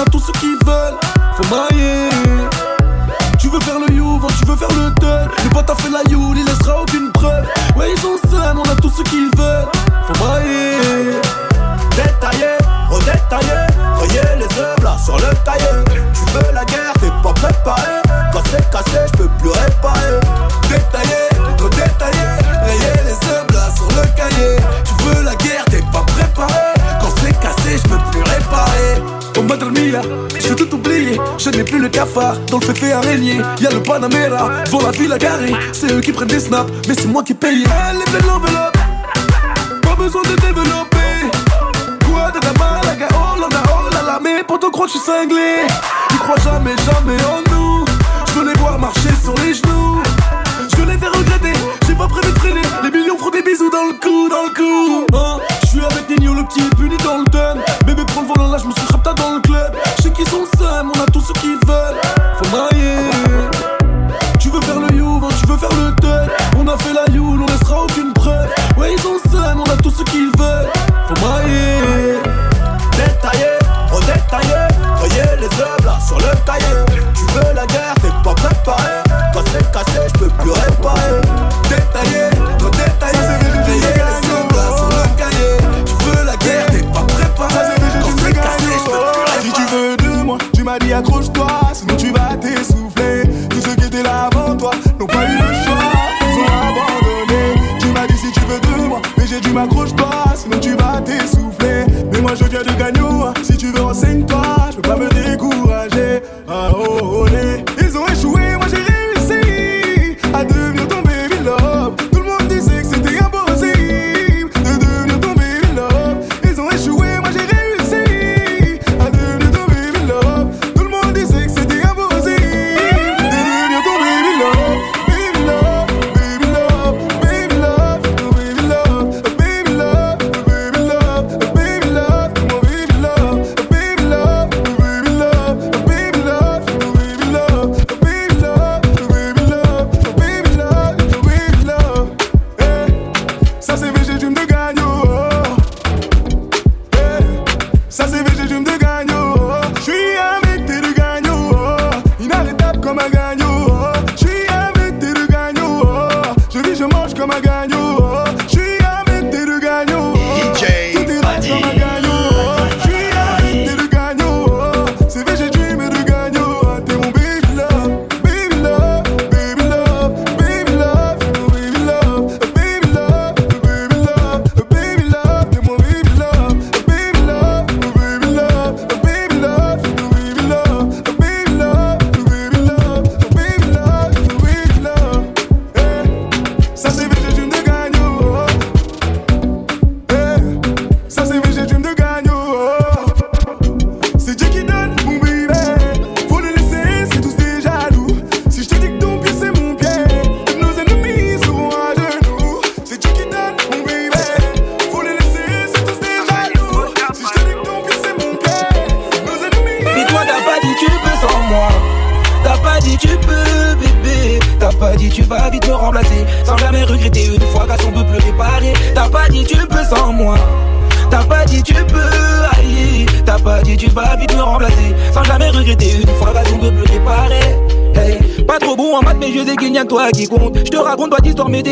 a 0.00 0.04
tout 0.06 0.20
ce 0.20 0.32
qu'ils 0.32 0.58
veulent. 0.64 0.98
Faut 1.36 1.54
mailler 1.54 2.08
Tu 3.38 3.48
veux 3.48 3.60
faire 3.60 3.78
le 3.78 3.92
you, 3.92 4.20
tu 4.38 4.46
veux 4.46 4.56
faire 4.56 4.68
le 4.68 4.92
tel 4.94 5.28
Le 5.44 5.50
pote 5.50 5.68
a 5.70 5.74
fait 5.74 5.90
la 5.90 6.02
you, 6.10 6.34
il 6.36 6.44
laissera 6.44 6.82
aucune 6.82 7.10
preuve. 7.12 7.44
Ouais 7.76 7.92
ils 7.94 8.06
ont 8.06 8.16
seum, 8.30 8.58
on 8.58 8.70
a 8.70 8.74
tout 8.76 8.90
ce 8.90 9.02
qu'ils 9.02 9.30
veulent. 9.36 9.68
Faut 10.06 10.24
mailler 10.24 11.20
Détaillé, 11.96 12.56
redétaillé, 12.88 13.66
voyez 13.96 14.38
les 14.38 14.48
tu 14.48 15.89
je 31.40 31.50
n'ai 31.50 31.64
plus 31.64 31.78
le 31.78 31.88
cafard. 31.88 32.38
Dans 32.50 32.58
le 32.58 32.66
féfé 32.66 32.92
araignée, 32.92 33.40
y'a 33.60 33.70
le 33.70 33.82
Panamera. 33.82 34.64
Devant 34.66 34.82
la 34.82 34.90
ville 34.90 35.12
à 35.12 35.18
garer, 35.18 35.54
c'est 35.72 35.90
eux 35.90 36.00
qui 36.00 36.12
prennent 36.12 36.28
des 36.28 36.40
snaps, 36.40 36.70
mais 36.86 36.94
c'est 36.94 37.06
moi 37.06 37.22
qui 37.22 37.34
paye. 37.34 37.64
Elle 37.64 37.96
est 37.96 38.22
de 38.22 38.26
l'enveloppe, 38.26 38.76
pas 39.82 39.96
besoin 39.96 40.22
de 40.22 40.36
développer. 40.36 40.98
Quoi 42.06 42.30
de 42.30 42.44
la 42.44 42.52
malaga, 42.52 43.08
oh 43.12 43.40
là 43.40 43.48
là, 43.50 43.62
oh 43.68 44.20
mais 44.22 44.42
pour 44.46 44.58
te 44.58 44.66
croire, 44.66 44.88
je 44.88 44.98
suis 44.98 45.06
cinglé. 45.06 45.66
Tu 46.10 46.18
crois 46.18 46.36
jamais, 46.44 46.76
jamais 46.84 47.18
en 47.24 47.40
nous. 47.50 47.84
Je 48.28 48.32
veux 48.38 48.52
les 48.52 48.58
voir 48.58 48.78
marcher 48.78 49.14
sur 49.22 49.34
les 49.36 49.54
genoux. 49.54 50.02
Je 50.76 50.84
les 50.84 50.98
fais 50.98 51.08
regretter, 51.08 51.52
j'ai 51.86 51.94
pas 51.94 52.08
prévu 52.08 52.32
de 52.32 52.38
traîner. 52.38 52.62
Les 52.82 52.90
millions 52.90 53.16
font 53.18 53.30
des 53.30 53.42
bisous 53.42 53.70
dans 53.70 53.86
le 53.86 53.94
cou, 53.94 54.28
dans 54.28 54.44
le 54.44 54.54
cou. 54.54 54.69
veux 77.34 77.54
la 77.54 77.66
guerre. 77.66 77.99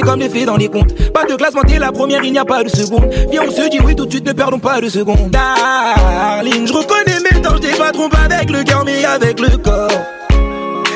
comme 0.09 0.21
les 0.21 0.31
faits 0.31 0.47
dans 0.47 0.57
les 0.57 0.69
comptes. 0.69 0.95
Pas 1.13 1.27
de 1.27 1.35
classement, 1.35 1.61
t'es 1.67 1.79
la 1.79 1.93
première, 1.93 2.25
il 2.25 2.33
n'y 2.33 2.39
a 2.39 2.45
pas 2.45 2.65
de 2.65 2.71
seconde. 2.71 3.11
Viens, 3.31 3.43
on 3.47 3.51
se 3.51 3.69
dit 3.69 3.79
oui 3.85 3.95
tout 3.95 4.07
de 4.07 4.11
suite, 4.11 4.27
ne 4.27 4.33
perdons 4.33 4.59
pas 4.59 4.81
de 4.81 4.89
seconde. 4.89 5.31
Darling, 5.31 6.67
je 6.67 6.73
reconnais 6.73 7.19
mes 7.31 7.43
torts, 7.43 7.59
je 7.61 7.77
pas 7.77 7.93
trompe 7.93 8.15
avec 8.15 8.51
le 8.51 8.65
cœur, 8.65 8.85
mais 8.87 9.05
avec 9.05 9.39
le 9.39 9.59
corps. 9.59 9.91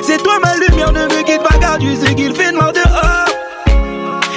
C'est 0.02 0.16
toi 0.22 0.38
ma 0.42 0.56
lumière, 0.56 0.92
ne 0.92 1.02
me 1.04 1.22
quitte 1.24 1.42
pas, 1.42 1.58
car 1.60 1.78
tu 1.78 1.94
sais 1.94 2.14
qu'il 2.14 2.34
fait 2.34 2.52
noir 2.52 2.72
dehors. 2.72 3.26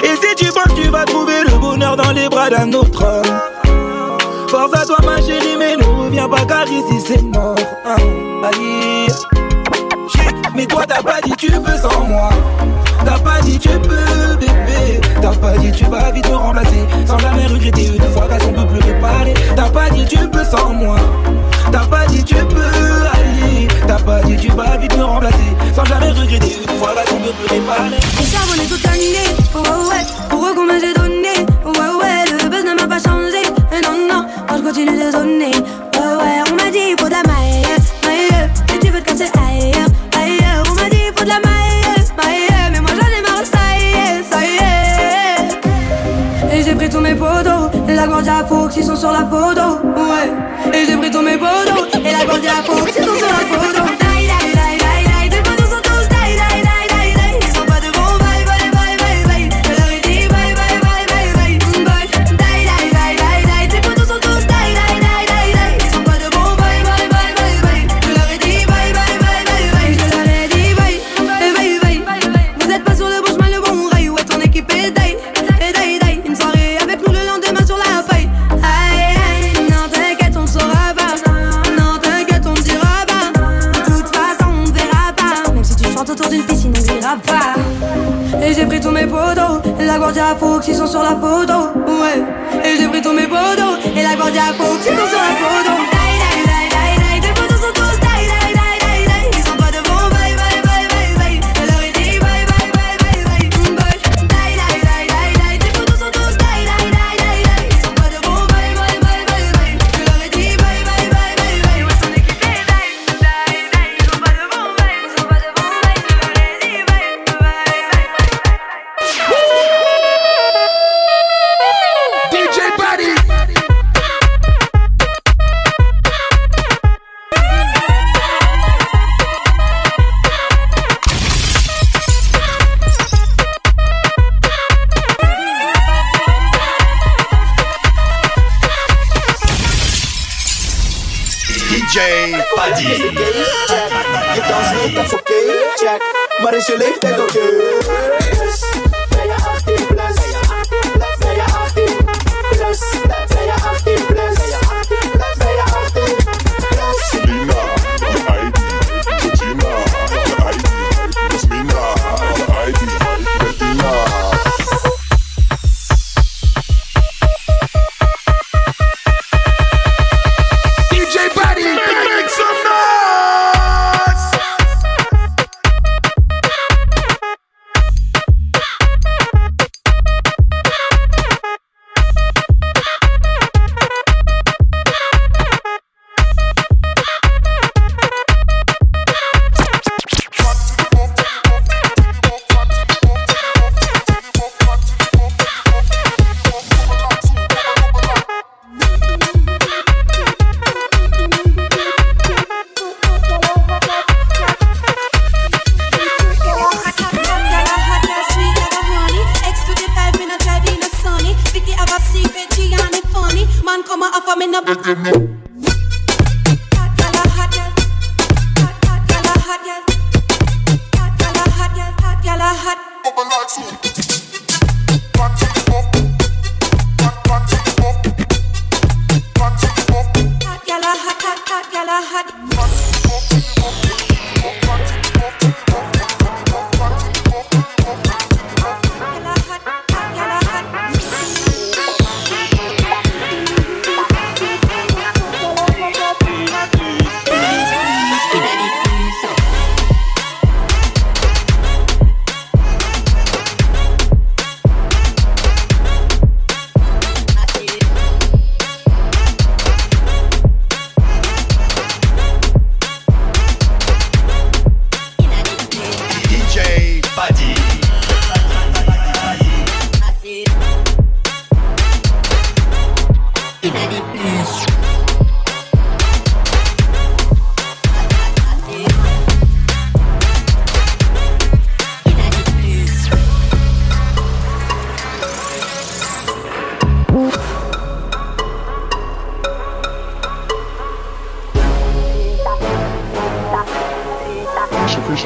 Et 0.04 0.14
si 0.20 0.34
tu 0.36 0.52
penses, 0.52 0.64
que 0.64 0.82
tu 0.82 0.88
vas 0.88 1.04
trouver 1.04 1.42
le 1.44 1.58
bonheur 1.58 1.96
dans 1.96 2.10
les 2.10 2.28
bras 2.28 2.50
d'un 2.50 2.70
autre 2.74 3.02
homme. 3.02 4.46
Force 4.48 4.74
à 4.74 4.84
toi, 4.84 4.98
ma 5.06 5.16
chérie, 5.22 5.56
mais 5.58 5.76
ne 5.76 5.84
reviens 5.84 6.28
pas, 6.28 6.44
car 6.44 6.66
ici 6.66 7.00
c'est 7.06 7.22
mort. 7.22 7.56
Hein, 7.86 7.96
mais 10.54 10.66
toi, 10.66 10.84
t'as 10.86 11.02
pas 11.02 11.20
dit 11.22 11.32
tu 11.36 11.50
veux 11.50 11.78
sans 11.80 12.04
moi. 12.04 12.30
T'as 13.04 13.18
pas 13.18 13.40
dit 13.42 13.58
tu 13.58 13.68
peux, 13.68 14.36
bébé. 14.40 15.00
T'as 15.20 15.34
pas 15.34 15.56
dit 15.58 15.72
tu 15.72 15.84
vas 15.86 16.10
vite 16.10 16.28
me 16.28 16.34
remplacer. 16.36 16.86
Sans 17.06 17.18
jamais 17.18 17.46
regretter 17.46 17.86
une 17.86 18.12
fois 18.12 18.28
qu'on 18.28 18.52
peut 18.52 18.66
plus 18.66 18.92
réparer. 18.92 19.34
T'as 19.54 19.70
pas 19.70 19.90
dit 19.90 20.04
tu 20.06 20.18
peux 20.28 20.44
sans 20.44 20.72
moi. 20.72 20.96
T'as 21.70 21.86
pas 21.86 22.06
dit 22.06 22.24
tu 22.24 22.34
peux 22.34 23.06
aller. 23.14 23.68
T'as 23.86 23.98
pas 23.98 24.20
dit 24.22 24.36
tu 24.36 24.50
vas 24.52 24.76
vite 24.76 24.96
me 24.96 25.04
remplacer. 25.04 25.36
Sans 25.74 25.84
jamais 25.84 26.10
regretter 26.10 26.56
une 26.62 26.78
fois 26.78 26.94
qu'on 27.08 27.16
peut 27.16 27.32
plus 27.32 27.56
réparer. 27.56 28.00
J'ai 28.18 28.26
charbonné 28.26 28.66
toute 28.66 28.82
la 28.82 28.92
nuit. 28.92 29.36
Oh, 29.54 29.62
oh 29.64 29.88
ouais, 29.88 30.04
pour 30.28 30.46
eux 30.46 30.54
combien 30.54 30.78
j'ai 30.78 30.94
donné? 30.94 31.46
Oh, 31.64 31.70
ouais, 31.70 32.02
ouais, 32.02 32.24
le 32.42 32.48
buzz 32.48 32.64
ne 32.64 32.74
m'a 32.74 32.86
pas 32.86 32.98
changé. 32.98 33.42
Et 33.72 33.80
non, 33.84 33.96
non, 34.08 34.22
moi 34.48 34.56
je 34.56 34.62
continue 34.62 35.04
de 35.04 35.12
donner. 35.12 35.52
grandi 48.16 48.30
à 48.30 48.46
Fox, 48.46 48.76
ils 48.78 48.84
sont 48.84 48.96
sur 48.96 49.12
la 49.12 49.26
photo, 49.26 49.78
ouais. 49.84 50.32
Et 50.72 50.86
j'ai 50.86 50.96
pris 50.96 51.10
tous 51.10 51.20
mes 51.20 51.36
potos, 51.36 51.86
et 52.02 52.12
la 52.12 52.24
grandi 52.24 52.48
à 52.48 52.62
Fox, 52.62 52.94
ils 52.96 53.04
sont 53.04 53.14
sur 53.14 53.26
la 53.26 53.58
photo. 53.58 53.75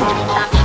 DJ 0.00 0.59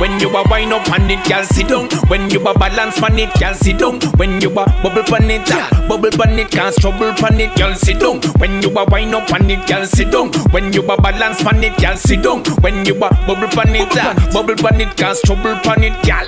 when 0.00 0.18
you 0.18 0.28
a 0.34 0.42
wind 0.48 0.72
up 0.72 0.88
on 0.90 1.10
it. 1.10 1.22
Girl, 1.28 1.44
sit 1.44 1.68
down 1.68 1.88
when 2.08 2.30
you 2.30 2.40
a 2.40 2.58
balance 2.58 3.02
on 3.02 3.18
it. 3.18 3.30
Girl, 3.38 3.54
sit 3.54 3.78
down 3.78 4.00
when 4.16 4.40
you 4.40 4.50
a 4.50 4.64
bubble 4.82 5.14
on 5.14 5.30
it. 5.30 5.42
ah, 5.52 5.68
Bubble 5.88 6.10
on 6.22 6.38
it, 6.38 6.50
cause 6.50 6.76
trouble 6.76 7.12
on 7.24 7.40
it. 7.40 7.54
Girl, 7.56 7.74
sit 7.74 8.00
down 8.00 8.20
when 8.38 8.62
you 8.62 8.70
a 8.70 8.84
wind 8.86 9.14
up 9.14 9.30
on 9.32 9.50
it. 9.50 9.66
Girl, 9.68 9.84
sit 9.86 10.10
down 10.10 10.32
when 10.52 10.72
you 10.72 10.82
a 10.90 10.96
balance 11.00 11.44
on 11.44 11.62
it. 11.62 11.76
Girl, 11.78 11.96
sit 11.96 12.22
down 12.22 12.42
when 12.62 12.84
you 12.84 12.94
a 12.96 13.08
bubble 13.26 13.60
on 13.60 13.74
it. 13.76 13.88
ah, 13.96 14.14
Bubble 14.32 14.66
on 14.66 14.80
it, 14.80 14.96
cause 14.96 15.20
trouble 15.22 15.50
on 15.68 15.82
it. 15.84 15.94
Girl. 16.02 16.26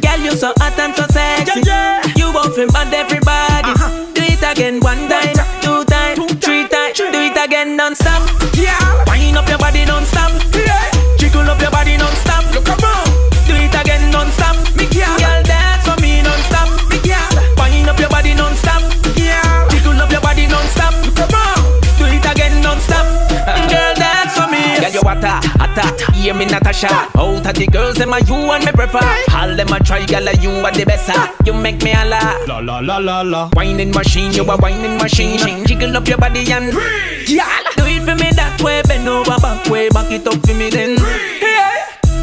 Girl, 0.00 0.18
you 0.20 0.32
so 0.32 0.52
hot 0.58 0.78
and 0.78 0.94
so 0.94 1.04
sexy. 1.10 1.60
yeah 1.66 2.02
You 2.16 2.32
want 2.32 2.54
to 2.54 2.66
band 2.72 2.94
everybody. 2.94 3.74
Do 4.14 4.22
it 4.22 4.42
again 4.42 4.80
one 4.80 5.08
time, 5.08 5.34
two 5.60 5.84
time, 5.84 6.16
three 6.38 6.66
time. 6.68 6.92
Do 6.94 7.04
it 7.20 7.36
again 7.44 7.76
non-stop. 7.76 8.39
You 25.02 25.08
hotter, 25.08 25.48
hotter. 25.58 26.12
Hear 26.12 26.34
me, 26.34 26.44
Natasha. 26.46 26.88
Out 27.16 27.46
of 27.46 27.54
the 27.54 27.66
girls, 27.66 27.96
them 27.96 28.12
are 28.12 28.20
you 28.20 28.34
and 28.34 28.64
me 28.64 28.72
prefer. 28.72 29.00
All 29.34 29.54
them 29.54 29.72
a 29.72 29.80
try, 29.80 30.04
girl, 30.06 30.28
you 30.40 30.50
are 30.50 30.72
the 30.72 30.84
best. 30.84 31.10
You 31.46 31.54
make 31.54 31.82
me 31.82 31.90
holla. 31.92 32.46
La 32.46 32.58
la 32.58 32.80
la 32.80 32.98
la 32.98 33.22
la. 33.22 33.50
Whining 33.54 33.92
machine, 33.92 34.32
you 34.32 34.42
a 34.42 34.56
whining 34.56 34.98
machine. 34.98 35.66
Jiggle 35.66 35.96
up 35.96 36.08
your 36.08 36.18
body 36.18 36.50
and 36.52 36.72
Girl, 36.72 37.64
do 37.76 37.84
it 37.86 38.02
for 38.02 38.16
me 38.16 38.30
that 38.32 38.60
way, 38.62 38.82
bend 38.82 39.08
over 39.08 39.38
back 39.40 39.68
way, 39.68 39.88
back 39.90 40.10
it 40.10 40.26
up 40.26 40.34
for 40.46 40.54
me 40.54 40.70
then. 40.70 40.96
Yeah. 40.96 41.39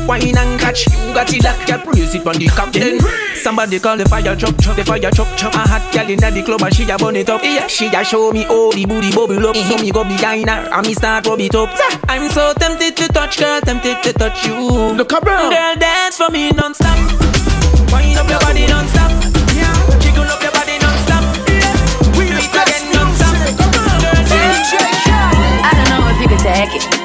Wine 0.07 0.37
and 0.37 0.57
catch, 0.57 0.87
you 0.87 1.13
got 1.13 1.31
it 1.33 1.43
locked, 1.43 1.67
girl, 1.67 1.79
praise 1.79 2.15
it 2.15 2.25
on 2.25 2.35
the 2.39 2.47
captain. 2.47 2.97
Somebody 3.35 3.77
call 3.77 3.97
the 3.97 4.05
fire 4.07 4.35
truck, 4.37 4.55
truck, 4.57 4.77
the 4.77 4.85
fire 4.85 5.11
truck, 5.11 5.27
truck. 5.35 5.53
A 5.53 5.67
hot 5.67 5.83
girl 5.91 6.09
inna 6.09 6.31
the 6.31 6.41
club 6.43 6.63
and 6.63 6.73
she 6.73 6.89
a 6.89 6.97
burn 6.97 7.17
it 7.17 7.29
up. 7.29 7.43
Yeah, 7.43 7.67
she 7.67 7.87
a 7.87 8.03
show 8.05 8.31
me 8.31 8.45
all 8.47 8.71
the 8.71 8.85
booty 8.85 9.11
bubble 9.11 9.45
up. 9.45 9.57
So 9.57 9.77
me 9.77 9.91
go 9.91 10.05
behind 10.05 10.49
her 10.49 10.69
and 10.71 10.87
me 10.87 10.93
start 10.93 11.27
rub 11.27 11.41
it 11.41 11.53
up. 11.55 11.69
I'm 12.07 12.31
so 12.31 12.53
tempted 12.53 12.95
to 12.95 13.07
touch, 13.09 13.37
girl, 13.37 13.59
tempted 13.59 14.01
to 14.03 14.13
touch 14.13 14.47
you. 14.47 14.55
Look 14.95 15.11
around, 15.11 15.51
girl, 15.51 15.75
dance 15.75 16.15
for 16.15 16.29
me 16.31 16.51
non-stop. 16.51 16.97
Wind 17.91 18.15
up 18.15 18.29
your 18.31 18.39
body 18.39 18.65
non-stop. 18.65 19.11
Yeah, 19.59 19.75
jiggle 19.99 20.23
up 20.23 20.41
your 20.41 20.55
body 20.55 20.79
non-stop. 20.79 21.23
Yeah, 21.51 21.75
we 22.15 22.31
do 22.31 22.39
it 22.39 22.55
again 22.55 22.95
non-stop. 22.95 23.35
Girl. 23.59 24.55
I 25.67 25.71
don't 25.75 25.89
know 25.91 26.07
if 26.15 26.21
you 26.23 26.27
could 26.31 26.39
take 26.39 26.79
it. 26.79 26.96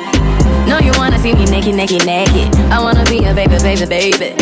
See 1.22 1.35
me 1.35 1.44
naked, 1.44 1.76
naked, 1.76 2.04
naked. 2.04 2.52
I 2.66 2.82
wanna 2.82 3.04
be 3.04 3.24
a 3.24 3.32
baby, 3.32 3.56
baby, 3.62 3.87
baby. 3.87 4.35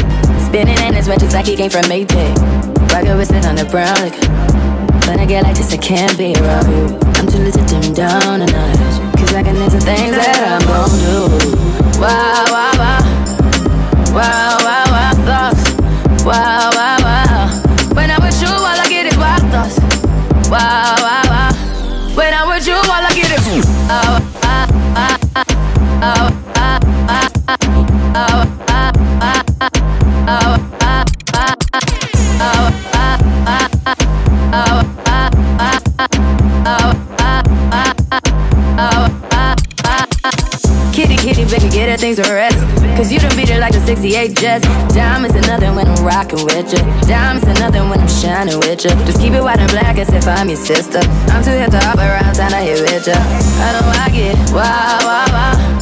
Spinning 0.48 0.78
in 0.80 0.94
his 0.94 1.08
just 1.08 1.34
like 1.34 1.44
he 1.44 1.54
came 1.54 1.68
from 1.68 1.82
Maytag. 1.82 2.34
Rocket 2.90 3.18
with 3.18 3.30
it 3.30 3.44
on 3.44 3.56
the 3.56 3.66
brown 3.66 3.94
liquor. 4.00 4.26
When 5.06 5.20
I 5.20 5.26
get 5.26 5.44
like 5.44 5.56
this, 5.56 5.74
I 5.74 5.76
can't 5.76 6.16
be 6.16 6.32
around 6.36 6.70
you. 6.70 6.98
I'm 7.20 7.26
too 7.28 7.36
little 7.36 7.52
to 7.52 7.80
dim 7.80 7.92
down 7.92 8.40
a 8.40 8.46
notch. 8.46 9.14
Cause 9.14 9.34
I 9.34 9.42
can 9.42 9.56
into 9.56 9.78
things 9.78 10.16
that 10.16 10.40
I'm 10.40 10.64
gon' 10.64 10.88
do. 11.04 12.00
Wow, 12.00 12.46
wow, 12.48 12.72
wow. 12.80 13.00
Wow, 14.16 14.56
wow, 14.64 14.84
wow, 14.88 15.12
thoughts. 15.28 16.24
Wow, 16.24 16.70
wow. 16.72 16.79
Things 42.00 42.16
to 42.16 42.32
rest. 42.32 42.56
Cause 42.96 43.12
you 43.12 43.18
done 43.18 43.36
beat 43.36 43.50
it 43.50 43.60
like 43.60 43.74
a 43.74 43.80
68 43.80 44.34
Jets. 44.34 44.66
Diamonds 44.94 45.36
are 45.36 45.46
nothing 45.46 45.74
when 45.74 45.86
I'm 45.86 46.04
rocking 46.04 46.42
with 46.46 46.72
you. 46.72 46.80
Diamonds 47.06 47.46
are 47.46 47.60
nothing 47.60 47.88
when 47.90 48.00
I'm 48.00 48.08
shining 48.08 48.58
with 48.58 48.84
you. 48.84 48.90
Just 49.04 49.20
keep 49.20 49.34
it 49.34 49.42
white 49.42 49.58
and 49.58 49.70
black 49.70 49.98
as 49.98 50.08
if 50.12 50.26
I'm 50.26 50.48
your 50.48 50.56
sister. 50.56 51.00
I'm 51.28 51.44
too 51.44 51.50
hip 51.50 51.70
to 51.70 51.78
hop 51.78 51.98
around, 51.98 52.34
time 52.34 52.50
to 52.50 52.56
hit 52.56 52.80
with 52.80 53.06
you. 53.06 53.12
I 53.12 53.68
know 53.76 53.84
I 54.00 54.08
get 54.10 54.36
wow, 54.50 54.98
wow, 55.04 55.26
wow. 55.36 55.80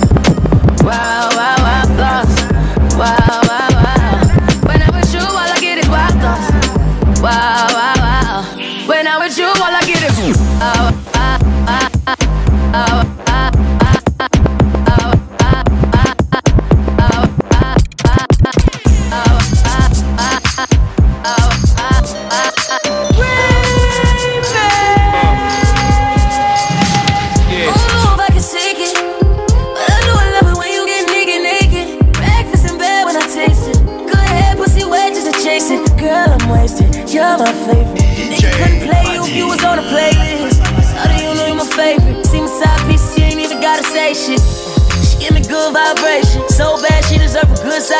Wow, 0.82 1.28
wow, 1.36 1.56
wow, 1.58 2.24
thoughts. 2.24 2.96
Wow. 2.96 3.47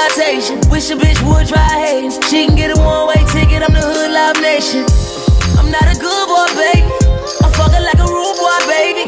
Citation. 0.08 0.60
Wish 0.70 0.90
a 0.90 0.96
bitch 0.96 1.20
would 1.26 1.46
try 1.48 1.68
hating. 1.84 2.10
She 2.28 2.46
can 2.46 2.56
get 2.56 2.76
a 2.76 2.80
one-way 2.80 3.20
ticket. 3.32 3.62
I'm 3.62 3.72
the 3.72 3.80
hood 3.80 4.10
live 4.10 4.40
nation. 4.40 4.84
I'm 5.58 5.70
not 5.70 5.84
a 5.84 5.96
good 5.98 6.24
boy, 6.28 6.48
baby. 6.56 6.88
I'm 7.42 7.52
fucking 7.52 7.84
like 7.84 8.00
a 8.00 8.08
rude 8.08 8.38
boy, 8.38 8.58
baby. 8.68 9.04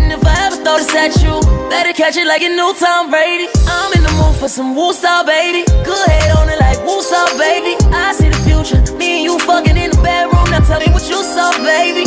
And 0.00 0.12
if 0.12 0.24
I 0.24 0.46
ever 0.46 0.56
throw 0.56 0.76
this 0.76 0.94
at 0.94 1.14
you, 1.22 1.40
better 1.68 1.92
catch 1.92 2.16
it 2.16 2.26
like 2.26 2.42
a 2.42 2.48
new 2.48 2.74
Tom 2.78 3.10
Brady. 3.10 3.48
I'm 3.68 3.92
in 3.92 4.02
the 4.02 4.12
mood 4.16 4.36
for 4.36 4.48
some 4.48 4.74
Woosah, 4.74 5.26
baby. 5.26 5.64
Good 5.84 6.06
head 6.08 6.36
on 6.36 6.48
it 6.48 6.58
like 6.58 6.78
Woosah, 6.78 7.38
baby. 7.38 7.76
I 7.92 8.12
see 8.12 8.28
the 8.28 8.40
future. 8.44 8.80
Me 8.96 9.20
and 9.20 9.24
you 9.24 9.38
fucking 9.40 9.76
in 9.76 9.90
the 9.90 10.00
bedroom. 10.02 10.44
Now 10.50 10.60
tell 10.60 10.80
me 10.80 10.88
what 10.92 11.08
you 11.08 11.22
saw, 11.22 11.52
baby. 11.62 12.04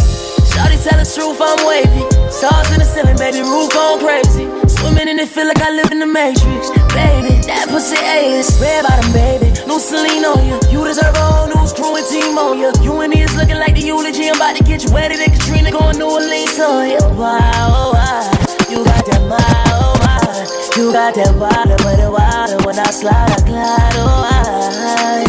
Shawty 0.50 0.78
tell 0.82 0.98
the 0.98 1.06
truth, 1.06 1.38
I'm 1.42 1.60
wavy. 1.68 2.02
Stars 2.32 2.72
in 2.72 2.80
the 2.80 2.88
ceiling, 2.88 3.18
baby, 3.18 3.42
roof 3.42 3.70
going 3.74 4.00
crazy. 4.02 4.46
Swimming 4.66 5.08
in 5.08 5.20
it, 5.20 5.30
feel 5.30 5.46
like 5.46 5.62
I 5.62 5.70
live 5.72 5.92
in 5.92 6.00
the 6.00 6.08
Matrix. 6.08 6.70
Baby, 6.98 7.37
that 7.68 7.74
pussy 7.74 7.98
A-list. 7.98 8.62
Red 8.62 8.84
bottom, 8.84 9.12
baby. 9.14 9.52
No 9.68 9.78
Celine 9.78 10.26
on 10.26 10.46
you. 10.46 10.60
You 10.72 10.86
deserve 10.86 11.16
a 11.16 11.20
whole 11.20 11.48
new 11.48 11.68
crew 11.76 11.96
and 11.96 12.06
team 12.08 12.38
on 12.38 12.58
you. 12.58 12.72
You 12.82 13.00
and 13.02 13.12
me 13.12 13.22
is 13.22 13.36
looking 13.36 13.58
like 13.58 13.76
the 13.76 13.82
eulogy. 13.82 14.30
I'm 14.30 14.36
about 14.36 14.56
to 14.58 14.64
get 14.64 14.84
you 14.84 14.92
wetter 14.92 15.18
than 15.18 15.32
Katrina 15.32 15.72
going 15.72 15.98
New 15.98 16.10
Orleans 16.10 16.60
on 16.60 16.90
you. 16.90 16.98
Oh, 17.02 17.14
wow, 17.16 17.72
oh, 17.72 17.92
wow. 17.94 18.24
You 18.70 18.84
got 18.84 19.06
that 19.06 19.22
mind, 19.28 19.72
oh 19.76 19.96
my. 20.04 20.18
You 20.78 20.92
got 20.92 21.16
that 21.16 21.34
water, 21.36 21.76
but 21.84 21.98
the 21.98 22.12
water 22.12 22.58
when 22.66 22.78
I 22.78 22.90
slide, 22.92 23.32
I 23.32 23.40
glide, 23.46 23.96
oh 23.98 24.30
I, 24.30 25.27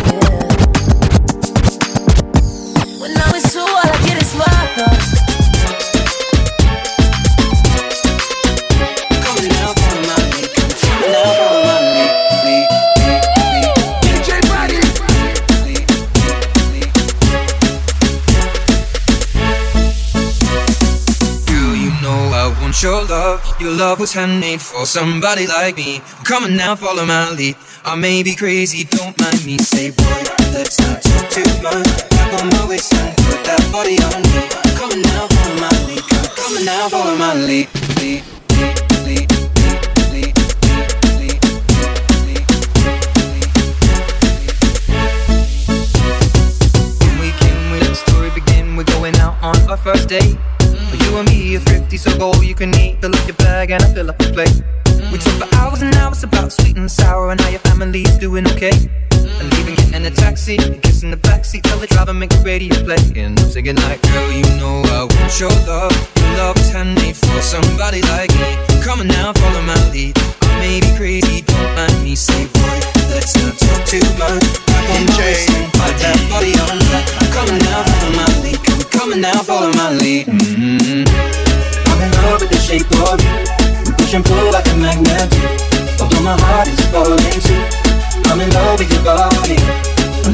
Your 23.60 23.72
love 23.72 23.98
was 23.98 24.12
handmade 24.12 24.60
for 24.62 24.86
somebody 24.86 25.48
like 25.48 25.76
me. 25.76 26.00
Come 26.22 26.44
on 26.44 26.56
now, 26.56 26.76
follow 26.76 27.04
my 27.04 27.30
lead. 27.32 27.56
I 27.84 27.96
may 27.96 28.22
be 28.22 28.36
crazy, 28.36 28.84
don't 28.84 29.18
mind 29.20 29.44
me. 29.44 29.58
Say, 29.58 29.90
boy, 29.90 30.22
let's 30.54 30.78
not 30.78 31.02
talk 31.02 31.28
too 31.28 31.42
much. 31.60 31.86
Tap 32.08 32.40
on 32.40 32.50
my 32.50 32.68
waist 32.68 32.94
and 32.94 33.16
put 33.16 33.42
that 33.44 33.68
body 33.72 33.98
on 33.98 34.22
me. 34.22 34.46
Come 34.78 34.92
on 34.92 35.02
now, 35.02 35.26
follow 35.26 35.56
my 35.58 35.74
lead. 35.90 36.04
Come 36.38 36.56
on 36.56 36.64
now, 36.64 36.88
follow 36.88 37.16
my 37.16 37.34
lead. 37.34 37.68
lead, 37.98 38.22
lead, 38.54 38.78
lead, 39.02 39.26
lead. 40.14 40.34
When 47.02 47.18
we 47.18 47.30
came, 47.42 47.70
where 47.72 47.80
the 47.82 47.94
story 48.06 48.30
begin. 48.30 48.76
We're 48.76 48.84
going 48.84 49.16
out 49.16 49.34
on 49.42 49.56
our 49.68 49.76
first 49.76 50.08
date. 50.08 50.38
You 51.08 51.16
and 51.16 51.28
me 51.30 51.56
are 51.56 51.60
thrifty, 51.60 51.96
so 51.96 52.16
go 52.18 52.32
all 52.32 52.44
you 52.44 52.54
can 52.54 52.74
eat. 52.76 53.00
Fill 53.00 53.16
up 53.16 53.26
your 53.26 53.36
bag 53.36 53.70
and 53.70 53.82
I 53.82 53.94
fill 53.94 54.10
up 54.10 54.20
your 54.20 54.30
plate. 54.30 54.62
We 55.10 55.16
talk 55.16 55.48
for 55.48 55.56
hours 55.56 55.80
and 55.80 55.94
hours 55.94 56.22
about 56.22 56.52
sweet 56.52 56.76
and 56.76 56.90
sour 56.90 57.30
and 57.30 57.40
how 57.40 57.48
your 57.48 57.60
family's 57.60 58.18
doing 58.18 58.46
okay. 58.48 59.07
And 59.36 59.52
leaving, 59.54 59.76
in 59.94 60.04
a 60.04 60.10
taxi, 60.10 60.56
kissing 60.80 61.10
the 61.10 61.16
backseat, 61.16 61.62
tell 61.62 61.78
the 61.78 61.86
driver 61.86 62.14
make 62.14 62.30
the 62.30 62.42
radio 62.44 62.74
play. 62.84 62.98
And 63.20 63.38
I'm 63.38 63.50
singing 63.50 63.76
like, 63.76 64.00
girl, 64.02 64.32
you 64.32 64.44
know 64.56 64.82
I 64.96 65.04
want 65.04 65.40
your 65.40 65.52
love. 65.68 65.92
Your 66.16 66.32
love 66.40 66.56
is 66.56 66.70
handmade 66.70 67.16
for 67.16 67.42
somebody 67.42 68.02
like 68.02 68.32
me. 68.40 68.56
Come 68.82 69.00
on 69.00 69.08
now, 69.08 69.32
follow 69.32 69.62
my 69.62 69.78
lead. 69.92 70.16
I 70.42 70.58
may 70.58 70.80
be 70.80 70.90
crazy, 70.96 71.42
don't 71.42 71.74
mind 71.76 72.02
me. 72.02 72.14
Say, 72.14 72.46
boy, 72.46 72.78
let's 73.12 73.36
not 73.36 73.54
talk 73.58 73.84
too 73.84 74.04
much. 74.16 74.44
Back 74.66 74.86
on 74.90 75.06
my 75.06 75.18
waist 75.18 75.68
put 75.78 75.96
that 76.02 76.18
body 76.28 76.52
on 76.58 76.76
me. 76.78 76.98
Come 77.32 77.48
on 77.48 77.58
now, 77.64 77.80
follow 77.86 78.12
my 78.18 78.28
lead. 78.42 78.58
Come 78.90 79.12
on 79.12 79.20
now, 79.20 79.42
follow 79.42 79.72
my 79.72 79.90
lead. 79.94 80.26
Mm-hmm. 80.26 81.06
I'm 81.88 81.98
in 82.02 82.10
love 82.22 82.40
with 82.40 82.50
the 82.50 82.60
shape 82.60 82.90
of 83.08 83.18
you. 83.22 83.34
We 83.86 83.90
push 83.96 84.14
and 84.14 84.24
pull 84.24 84.52
like 84.52 84.68
a 84.68 84.76
magnet. 84.76 85.28
Although 86.00 86.22
my 86.22 86.36
heart 86.36 86.68
is 86.68 86.80
falling 86.90 87.40
too. 87.40 87.87
I'm 88.28 88.40
in 88.40 88.50
love 88.50 88.78
with 88.78 88.90
your 88.92 89.02
body. 89.04 89.56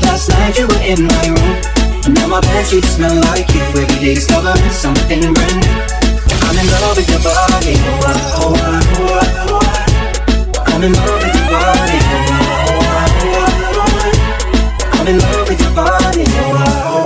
Last 0.05 0.29
night 0.31 0.59
you 0.59 0.67
were 0.67 0.83
in 0.83 1.07
my 1.07 1.25
room. 1.31 1.57
And 2.05 2.15
now 2.15 2.27
my 2.29 2.41
bed 2.41 2.67
sheets 2.67 2.89
smell 2.97 3.15
like 3.33 3.49
you. 3.55 3.63
Every 3.63 3.87
day 3.87 4.15
discovering 4.15 4.71
something 4.71 5.21
brand 5.33 5.57
new. 5.63 5.77
I'm 6.45 6.59
in 6.59 6.67
love 6.83 6.97
with 6.97 7.09
your 7.09 7.23
body. 7.23 7.75
Oh, 7.79 8.13
oh, 8.43 8.55
oh, 8.99 9.23
oh. 9.55 10.63
I'm 10.67 10.83
in 10.83 10.93
love 10.93 11.21
with 11.23 11.35
your 11.35 11.49
body. 11.49 11.99
Oh, 12.05 12.75
oh, 13.23 13.39
oh. 13.79 14.99
I'm 14.99 15.07
in 15.09 15.19
love 15.19 15.49
with 15.49 15.61
your 15.61 15.75
body. 15.75 16.25
Oh, 16.29 16.59
oh, 16.59 17.05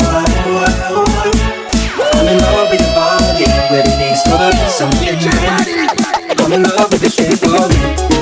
oh, 0.90 2.12
I'm 2.14 2.26
in 2.26 2.38
love 2.42 2.68
with 2.70 2.80
your 2.80 2.94
body. 2.94 3.44
Every 3.46 3.82
day 3.84 4.10
discovering 4.10 4.68
something 4.68 5.18
brand 5.20 5.66
new. 5.66 5.86
I'm 6.44 6.52
in 6.52 6.62
love 6.64 6.90
with 6.90 7.02
the 7.02 7.10
shape 7.10 7.42
of 7.44 7.70
you. 7.76 8.17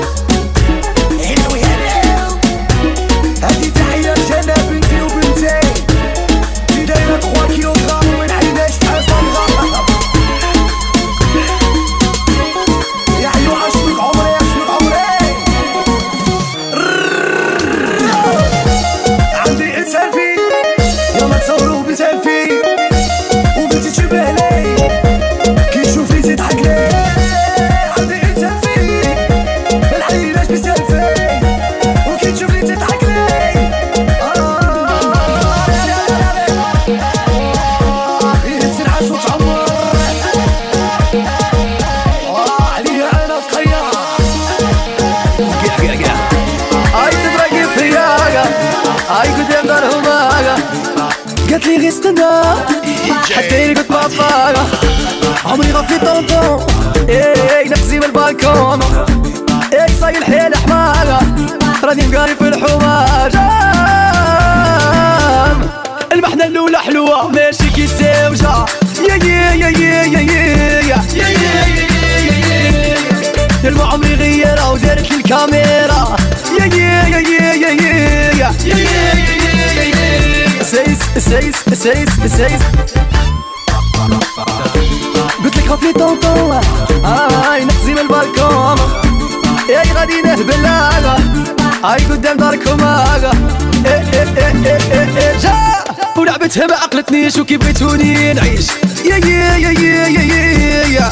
عقلتنيش 97.07 97.37
وكي 97.37 97.57
بغيتوني 97.57 98.33
نعيش 98.33 98.67
يا 99.05 99.15
يا 99.15 99.55
يا 99.57 99.71
يا 99.71 100.07
يا 100.07 100.07
يا 100.07 100.87
يا 100.87 101.09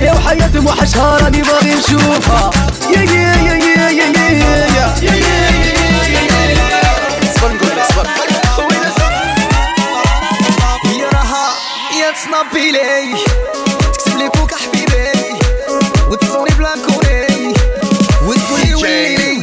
يا 0.00 0.12
وحياتهم 0.12 0.66
وحشها 0.66 1.18
راني 1.18 1.42
باغي 1.42 1.74
نشوفها 1.74 2.50
يا 2.94 3.00
يا 3.00 3.34
يا 3.46 3.54
يا 3.54 3.90
يا 3.90 4.08
يا 4.08 4.66
يا 4.76 5.12
نقول 7.42 8.72
هي 10.84 11.04
راها 11.04 11.46
يا 12.00 12.10
تصنبي 12.12 12.70
لي 12.70 13.14
تكتب 13.92 14.18
لي 14.18 14.28
كوكا 14.28 14.56
حبيبي 14.56 15.38
وتصوني 16.10 16.50
بلا 16.58 16.74
كوري 16.86 17.54
وتقولي 18.26 18.74
ويلي 18.74 19.42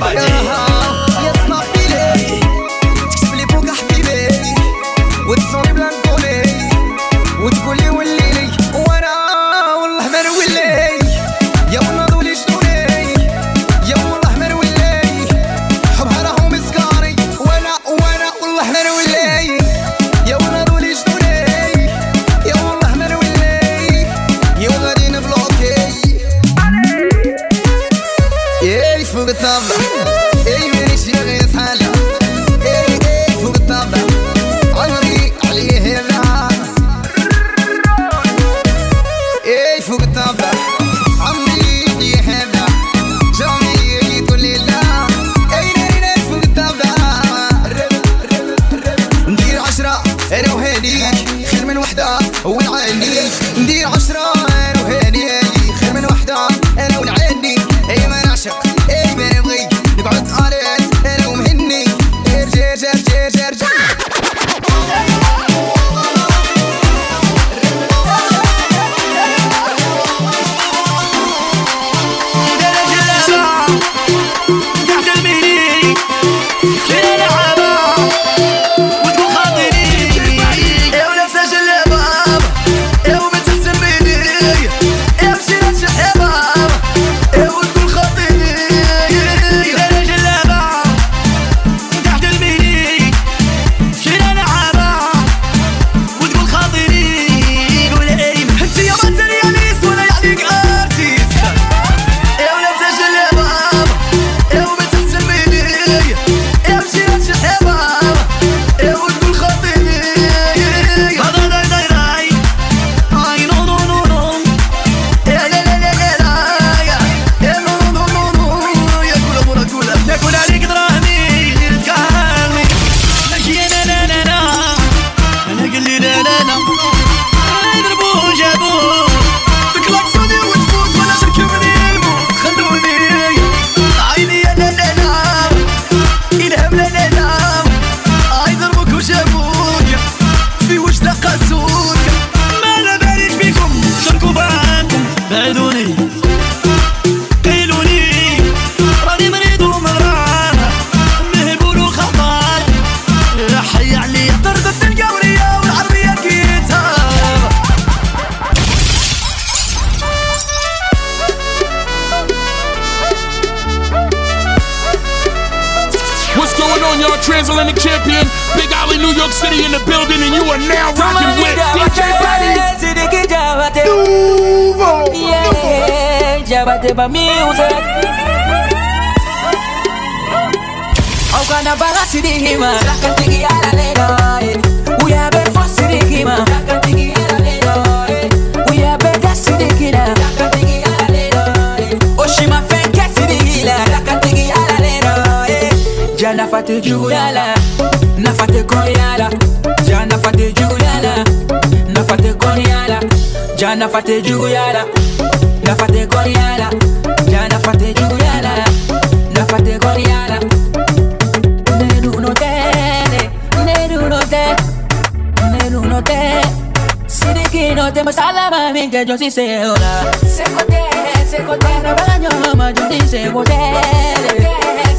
Di 222.90 223.08
se 223.08 223.30
gote 223.30 223.54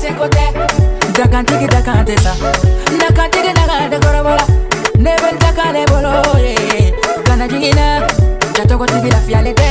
Se 0.00 0.10
gote 0.14 0.44
Dakan 1.12 1.44
tigi 1.44 1.66
dakan 1.66 2.04
tesa 2.06 2.32
Dakan 2.86 3.30
tigi 3.30 3.50
dakan 3.50 3.90
te 3.90 3.98
korobola 3.98 4.44
Neben 4.94 5.34
dakan 5.42 5.74
le 5.74 5.82
bolo 5.90 6.22
Kana 7.24 7.48
jigi 7.48 7.74
na 7.74 8.06
Jatoko 8.54 8.86
tigi 8.86 9.10
la 9.10 9.18
fiale 9.26 9.52
te 9.54 9.70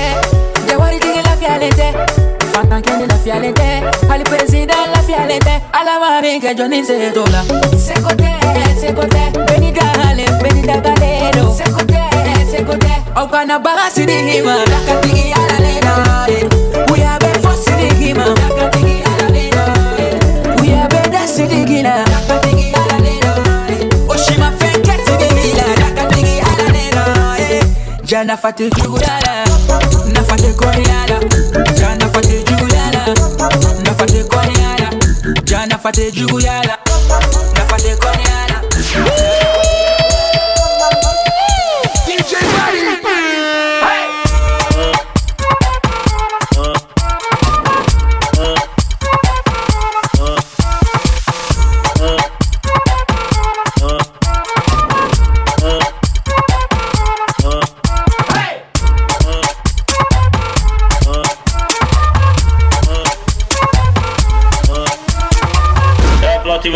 Jawari 0.68 1.00
tigi 1.00 1.22
la 1.24 1.34
fiale 1.40 1.70
te 1.70 1.94
Fatan 2.52 2.82
kendi 2.82 3.08
la 3.08 3.16
fiale 3.16 3.54
te 3.54 3.88
Ali 4.12 4.24
president 4.24 4.92
la 4.94 5.02
fiale 5.02 5.40
te 5.40 5.62
Alama 5.72 6.20
minke 6.22 6.54
joni 6.56 6.84
se 6.84 7.12
tola 7.14 7.44
Se 7.78 7.94
gote 8.02 8.32
Se 8.82 8.92
gote 8.92 9.32
Beni 9.48 9.72
dale 9.72 10.26
Beni 10.44 10.62
dakalero 10.68 11.56
Se 11.56 11.72
gote 11.72 12.04
Se 12.52 12.64
gote 12.64 12.94
Okana 13.16 13.60
baga 13.60 13.90
sidihima 13.90 14.58
Dakan 14.68 15.02
tigi 15.02 15.32
ala 15.32 15.58
le 15.64 15.80
dale 15.80 16.40
We 16.92 17.04
are 17.04 17.19
mama 18.20 18.36
uyabeda 20.62 21.28
sidigila 21.28 22.06
oshima 24.10 24.52
fenke 24.60 24.92
sidigila 25.06 25.64
dakatigi 25.80 26.40
alalero 26.40 27.06
jana 28.04 28.38
fate 28.38 28.70
jugulala 28.70 29.46
nafate 30.14 30.54
koriala 30.54 31.20
jana 31.80 32.10
fate 32.10 32.44
jugulala 32.44 33.02
nafate 33.86 34.24
koriala 34.24 34.90
jana 35.44 35.78
fate 35.78 36.12
jugulala 36.12 36.78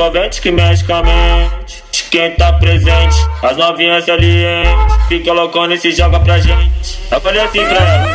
envolvente 0.03 0.41
que 0.41 0.51
mexe 0.51 0.83
com 0.83 0.95
a 0.95 1.03
mente. 1.03 1.83
Quem 2.11 2.31
tá 2.35 2.51
presente, 2.53 3.15
as 3.41 3.55
novinhas 3.57 4.05
salientes. 4.05 5.07
Fica 5.07 5.31
loucona 5.31 5.75
e 5.75 5.79
se 5.79 5.91
joga 5.91 6.19
pra 6.19 6.39
gente. 6.39 6.99
Eu 7.09 7.21
falei 7.21 7.41
assim 7.41 7.65
pra 7.65 7.77
ela. 7.77 8.07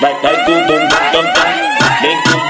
Vai, 0.00 0.14
vai, 0.20 0.44
bum, 0.44 0.66
bum, 0.66 0.78
bum, 0.78 0.88
bum, 1.12 1.22
bum. 1.22 2.02
Vem, 2.02 2.22
bum, 2.22 2.47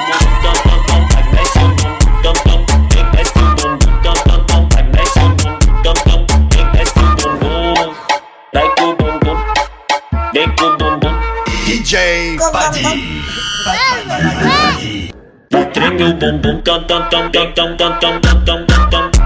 boom 16.08 16.18
boom 16.20 16.42
boom 16.42 16.62
dum 16.64 16.82
dum 16.88 17.02
dum 17.10 17.32
dum 17.32 17.54
dum 17.56 17.76
dum 17.76 17.98
dum 18.00 18.44
dum 18.46 18.66
dum 18.66 18.90
dum 18.90 19.17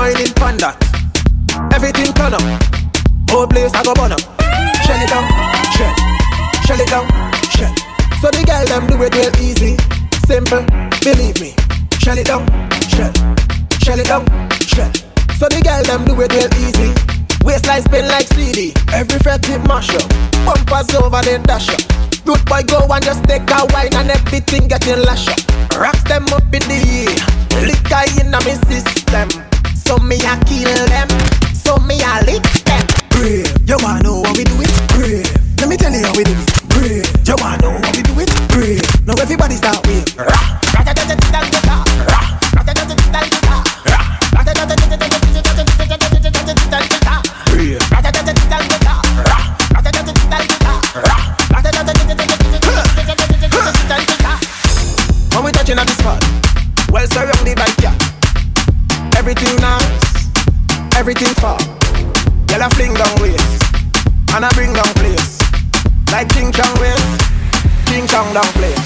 whining 0.00 0.32
panda. 0.32 0.72
Everything 1.76 2.08
turn 2.16 2.32
up. 2.32 2.40
Whole 3.28 3.46
place 3.46 3.72
I 3.74 3.84
go 3.84 3.92
burn 3.92 4.12
up. 4.16 4.22
Shell 4.84 5.00
it 5.04 5.10
down, 5.12 5.28
shell. 5.76 5.92
Shell 6.64 6.80
it 6.80 6.88
down, 6.88 7.04
shell. 7.52 7.72
So 8.20 8.32
the 8.32 8.42
girl 8.48 8.64
them 8.64 8.88
do 8.88 8.96
it 9.04 9.12
real 9.12 9.34
easy, 9.44 9.76
simple. 10.24 10.64
Believe 11.04 11.36
me. 11.44 11.52
Shell 12.00 12.16
it 12.16 12.26
down, 12.32 12.48
shell. 12.88 13.12
Shell 13.84 14.00
it 14.00 14.08
down, 14.08 14.24
shell. 14.64 14.90
So 15.36 15.52
the 15.52 15.60
girl 15.60 15.84
them 15.84 16.08
do 16.08 16.16
it 16.24 16.32
real 16.32 16.48
easy. 16.64 16.96
Waistline 17.44 17.82
spin 17.82 18.08
like 18.08 18.28
CD. 18.32 18.72
Every 18.96 19.18
fret 19.20 19.44
it 19.50 19.60
mash 19.68 19.92
up. 19.92 20.08
Bumpers 20.48 20.94
over 20.96 21.20
then 21.20 21.42
dash 21.42 21.68
up. 21.68 21.80
Good 22.24 22.40
boy 22.48 22.62
go 22.64 22.88
and 22.88 23.04
just 23.04 23.22
take 23.24 23.44
a 23.52 23.68
wine 23.76 23.92
and 23.92 24.10
everything 24.10 24.66
getting 24.66 25.04
lash 25.04 25.28
up. 25.28 25.40
Rocks 25.76 26.04
them 26.04 26.24
up 26.32 26.48
in 26.56 26.64
the 26.72 26.80
air. 26.88 27.20
Liquor 27.68 28.04
in 28.16 28.32
a 28.32 28.40
me 28.48 28.56
system. 28.64 29.49
So 29.90 29.98
me 29.98 30.18
a 30.18 30.38
kill 30.44 30.86
them, 30.86 31.08
so 31.52 31.76
me 31.78 31.98
a 32.00 32.22
lick 32.24 32.44
them. 32.62 32.86
Brave, 33.10 33.50
you 33.66 33.76
wanna 33.82 34.04
know 34.04 34.22
how 34.22 34.32
we 34.34 34.44
do 34.44 34.54
it? 34.60 34.70
Brave, 34.94 35.26
let 35.58 35.68
me 35.68 35.76
tell 35.76 35.90
you 35.90 36.06
how 36.06 36.14
we 36.16 36.22
do 36.22 36.30
it. 36.30 36.68
Brave, 36.68 37.26
you 37.26 37.34
wanna 37.38 37.58
know 37.58 37.72
how 37.72 37.90
we 37.90 38.02
do 38.02 38.20
it? 38.20 38.30
Brave, 38.50 38.86
now 39.04 39.14
everybody's 39.20 39.60
with 39.60 39.84
way. 39.88 40.69
everything 61.00 61.32
for. 61.40 61.56
Girl, 62.44 62.60
I 62.60 62.68
fling 62.76 62.92
down 62.92 63.08
waist, 63.24 63.64
and 64.36 64.44
I 64.44 64.52
bring 64.52 64.76
down 64.76 64.92
place. 65.00 65.40
Like 66.12 66.28
King 66.28 66.52
Kong 66.52 66.68
waist, 66.76 67.24
King 67.88 68.04
Kong 68.04 68.28
down 68.36 68.44
place. 68.60 68.76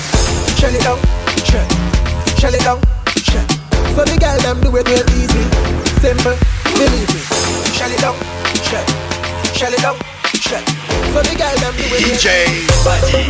Shell 0.55 0.71
it 0.71 0.87
down, 0.87 0.95
shell, 1.43 1.67
shell 2.39 2.55
it 2.55 2.63
down, 2.63 2.79
shell. 3.19 3.43
So 3.99 4.07
the 4.07 4.15
girl 4.15 4.39
them 4.47 4.63
do 4.63 4.71
it 4.79 4.87
real 4.87 5.03
easy, 5.19 5.43
simple, 5.99 6.39
believe 6.79 7.11
me. 7.11 7.19
Shell 7.75 7.91
it 7.91 7.99
down, 7.99 8.15
shell, 8.63 8.87
shell 9.59 9.75
it 9.75 9.83
down, 9.83 9.99
shell. 10.39 10.63
So 11.11 11.19
the 11.19 11.35
girl 11.35 11.51
them 11.59 11.75
do 11.75 11.83
it 11.83 11.99
real 11.99 12.15
easy. 12.15 12.15
DJ 12.15 12.63
Badi. 12.87 13.27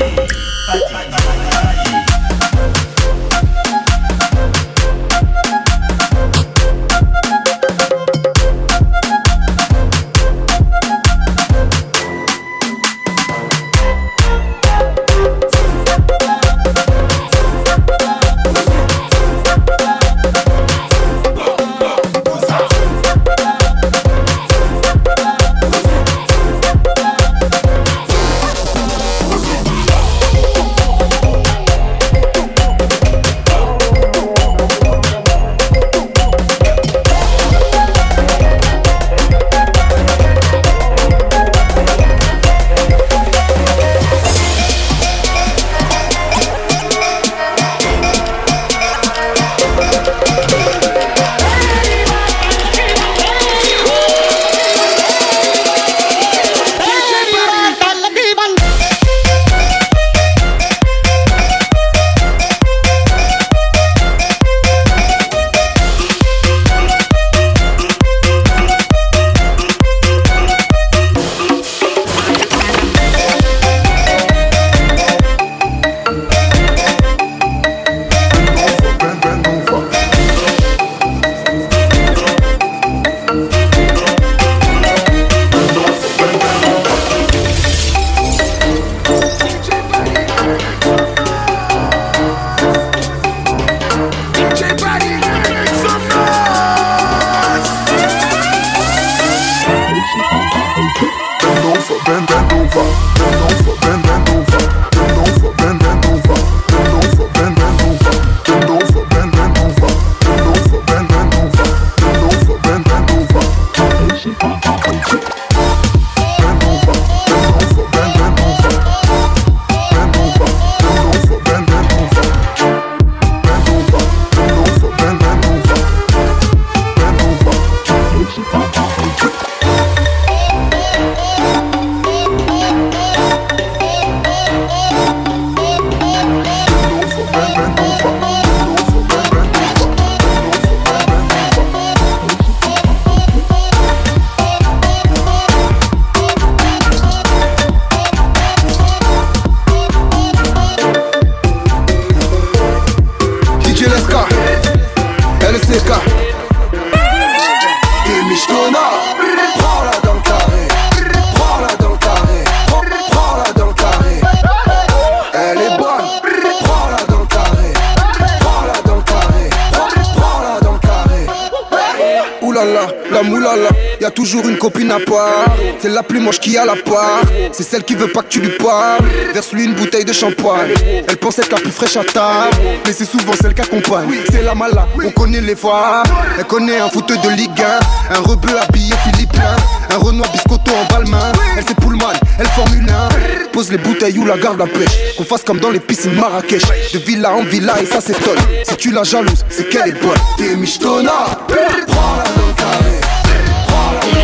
Toujours 174.24 174.48
une 174.48 174.56
copine 174.56 174.90
à 174.90 175.00
part. 175.00 175.54
C'est 175.78 175.90
la 175.90 176.02
plus 176.02 176.18
moche 176.18 176.40
qui 176.40 176.56
a 176.56 176.64
la 176.64 176.76
part. 176.76 177.20
C'est 177.52 177.62
celle 177.62 177.84
qui 177.84 177.94
veut 177.94 178.08
pas 178.08 178.22
que 178.22 178.28
tu 178.28 178.40
lui 178.40 178.56
parles. 178.56 179.04
Verse-lui 179.34 179.64
une 179.64 179.74
bouteille 179.74 180.06
de 180.06 180.14
champagne. 180.14 180.72
Elle 181.06 181.18
pense 181.18 181.38
être 181.38 181.52
la 181.52 181.58
plus 181.58 181.70
fraîche 181.70 181.98
à 181.98 182.04
table. 182.04 182.56
Mais 182.86 182.92
c'est 182.94 183.04
souvent 183.04 183.34
celle 183.38 183.52
qui 183.52 183.60
accompagne. 183.60 184.08
C'est 184.32 184.42
la 184.42 184.54
mala, 184.54 184.88
on 185.04 185.10
connaît 185.10 185.42
les 185.42 185.54
fois. 185.54 186.04
Elle 186.38 186.46
connaît 186.46 186.78
un 186.78 186.88
fauteuil 186.88 187.18
de 187.18 187.28
Ligue 187.28 187.62
1. 188.10 188.16
Un 188.16 188.20
rebeu 188.20 188.58
habillé 188.58 188.94
philippin. 189.04 189.56
Un 189.90 189.98
Renoir 189.98 190.32
biscotto 190.32 190.72
en 190.72 190.94
balmain. 190.94 191.32
Elle 191.58 191.64
c'est 191.68 191.84
mal, 191.84 192.16
elle 192.38 192.46
formule 192.46 192.86
1. 192.88 193.48
Pose 193.52 193.70
les 193.70 193.78
bouteilles 193.78 194.18
ou 194.18 194.24
la 194.24 194.38
garde 194.38 194.58
la 194.58 194.66
pêche. 194.66 195.16
Qu'on 195.18 195.24
fasse 195.24 195.44
comme 195.44 195.60
dans 195.60 195.70
les 195.70 195.80
piscines 195.80 196.14
Marrakech. 196.14 196.62
De 196.94 196.98
villa 196.98 197.34
en 197.34 197.42
villa 197.42 197.74
et 197.82 197.84
ça 197.84 198.00
s'étonne. 198.00 198.38
Si 198.66 198.74
tu 198.76 198.90
la 198.90 199.02
jalouses, 199.02 199.44
c'est 199.50 199.68
qu'elle 199.68 199.90
est 199.90 200.02
bonne. 200.02 200.16
T'es 200.38 200.56
michetonna. 200.56 201.12
Prends-la 201.46 202.24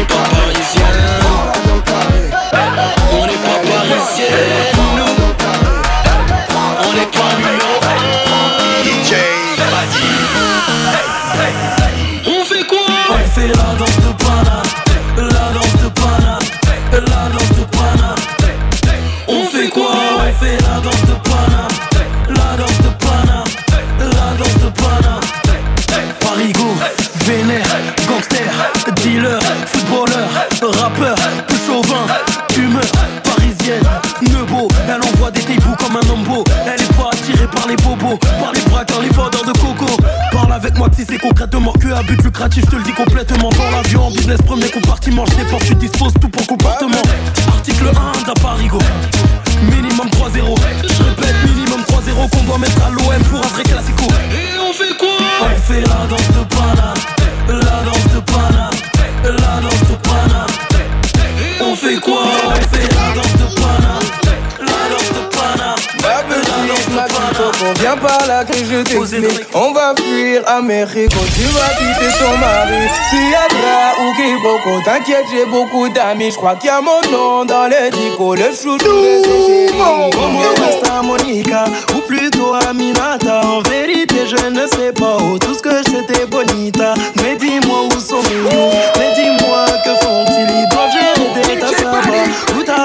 pas 0.05 0.15
parisien. 0.15 0.87
On 3.13 3.27
n'est 3.27 3.33
pas 3.33 3.59
parisien. 3.69 4.70
Concrètement 41.21 41.73
que 41.73 41.89
à 41.89 42.03
but 42.03 42.23
lucratif, 42.23 42.65
je 42.65 42.71
te 42.71 42.77
le 42.77 42.83
dis 42.83 42.93
complètement. 42.93 43.51
Dans 43.51 43.71
l'avion, 43.71 44.07
en 44.07 44.11
business, 44.11 44.41
premier 44.43 44.71
compartiment, 44.71 45.25
je 45.27 45.37
dépense, 45.37 45.63
tu 45.67 45.75
disposes 45.75 46.15
tout 46.21 46.29
pour 46.29 46.47
comportement. 46.47 47.03
Article 47.49 47.89
1 47.89 48.27
d'un 48.27 48.35
Parigo. 48.41 48.79
Minimum 49.63 50.09
3-0. 50.09 50.57
Je 50.83 51.03
répète, 51.03 51.35
minimum 51.45 51.81
3-0 51.83 52.31
qu'on 52.31 52.45
doit 52.45 52.59
mettre 52.59 52.83
à 52.85 52.91
l'OM 52.91 53.23
pour 53.31 53.39
un 53.39 53.49
vrai 53.49 53.63
classico. 53.63 54.05
Et 54.33 54.59
on 54.59 54.73
fait 54.73 54.97
quoi? 54.99 55.09
On 55.43 55.61
fait 55.61 55.81
la 55.81 56.07
danse 56.09 56.29
de 56.29 56.45
pana, 56.55 56.95
que 68.45 68.55
je 68.55 68.83
t'explique 68.83 69.47
On 69.55 69.73
va 69.73 69.95
fuir 69.97 70.43
Amérique, 70.47 71.11
tu 71.11 71.43
vas 71.43 71.75
quitter 71.79 72.19
ton 72.19 72.37
mari. 72.39 72.89
Siadra 73.09 73.93
ou 74.01 74.15
Kiboko, 74.15 74.83
t'inquiète 74.85 75.27
j'ai 75.31 75.45
beaucoup 75.47 75.89
d'amis. 75.89 76.31
Je 76.31 76.37
crois 76.37 76.55
qu'il 76.57 76.69
y 76.69 76.73
a 76.73 76.81
mon 76.81 77.01
nom 77.11 77.45
dans 77.45 77.67
les 77.67 77.91
dico 77.91 78.35
Le 78.35 78.45
chouchou 78.45 78.79
de 78.79 79.23
ses 79.23 79.47
chéris 79.47 80.13
Como 80.13 80.41
esta 80.69 81.03
Monica 81.03 81.65
Ou 81.95 82.01
plutôt 82.01 82.55
Aminata 82.55 83.41
En 83.45 83.63
vérité 83.63 84.27
je 84.27 84.49
ne 84.49 84.67
sais 84.67 84.93
pas 84.93 85.17
où 85.17 85.39
Tout 85.39 85.55
ce 85.55 85.63
que 85.63 86.03
t'es 86.07 86.27
bonita. 86.27 86.95
Mais 87.17 87.37
dis-moi 87.37 87.83
où 87.87 88.01
sont 88.01 88.23
mes 88.23 88.43
loups 88.43 88.73
Mais 88.99 89.13
dis-moi 89.15 89.67
que 89.85 90.05
font-ils. 90.05 90.51
Ils 90.51 90.69
doivent 90.71 90.93
gérer 90.93 91.20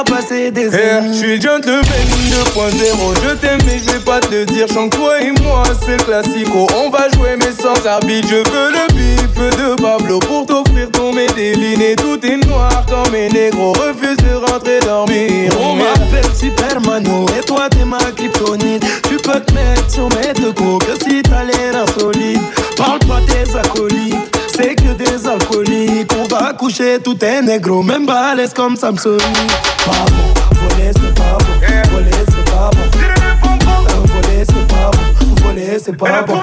passé 0.05 0.51
des 0.51 0.69
Eh, 0.73 0.89
années 0.89 1.07
je 1.13 1.17
suis 1.17 1.41
gentleman 1.41 1.81
2.0 1.81 3.13
Je 3.23 3.35
t'aime 3.35 3.59
mais 3.65 3.79
je 3.79 3.91
vais 3.91 3.99
pas 3.99 4.19
te 4.19 4.43
dire 4.45 4.67
Chante 4.73 4.91
toi 4.95 5.19
et 5.21 5.31
moi 5.43 5.63
c'est 5.85 6.03
classico. 6.05 6.67
On 6.75 6.89
va 6.89 7.09
jouer 7.15 7.35
mais 7.37 7.51
sans 7.51 7.85
arbitre 7.87 8.27
Je 8.29 8.35
veux 8.35 8.71
le 8.71 8.93
bif 8.93 9.57
de 9.57 9.81
Pablo 9.81 10.19
Pour 10.19 10.45
t'offrir 10.45 10.89
ton 10.91 11.13
médéline 11.13 11.81
Et 11.81 11.95
tout 11.95 12.19
est 12.25 12.45
noir 12.47 12.85
comme 12.87 13.11
mes 13.11 13.29
négros 13.29 13.73
Refuse 13.73 14.17
de 14.17 14.35
rentrer 14.35 14.79
dormir. 14.81 15.51
On 15.59 15.75
m'appelle 15.75 16.25
Supermano 16.37 17.25
et 17.37 17.45
toi 17.45 17.67
t'es 17.69 17.85
ma 17.85 17.97
kryptonite. 18.15 18.83
Tu 19.09 19.17
peux 19.17 19.39
te 19.39 19.53
mettre 19.53 19.89
sur 19.91 20.07
mes 20.09 20.33
deux 20.33 20.51
coups 20.53 20.85
que 20.85 20.93
si 21.03 21.21
t'as 21.23 21.43
l'air 21.43 21.75
insolite. 21.83 22.41
Parle 22.77 22.99
pas 22.99 23.21
des 23.21 23.55
acolytes, 23.55 24.34
c'est 24.55 24.75
que 24.75 24.93
des 24.93 25.27
alcooliques 25.27 26.11
On 26.19 26.27
va 26.27 26.53
coucher 26.53 26.99
tout 27.03 27.17
est 27.23 27.41
négro, 27.41 27.83
même 27.83 28.05
balèze 28.05 28.53
comme 28.53 28.75
Samsung 28.75 29.17
Pas 29.17 29.91
bon, 30.07 30.33
voler 30.61 30.91
c'est 30.93 31.13
pas 31.15 31.37
bon, 31.39 31.91
voler 31.91 32.11
c'est 32.29 32.45
pas 32.51 32.69
bon 32.71 32.85
Euh, 32.99 34.03
Voler 34.13 34.43
c'est 34.45 34.67
pas 34.67 34.91
bon, 34.91 35.43
voler 35.43 35.79
c'est 35.83 35.97
pas 35.97 36.21
bon 36.23 36.39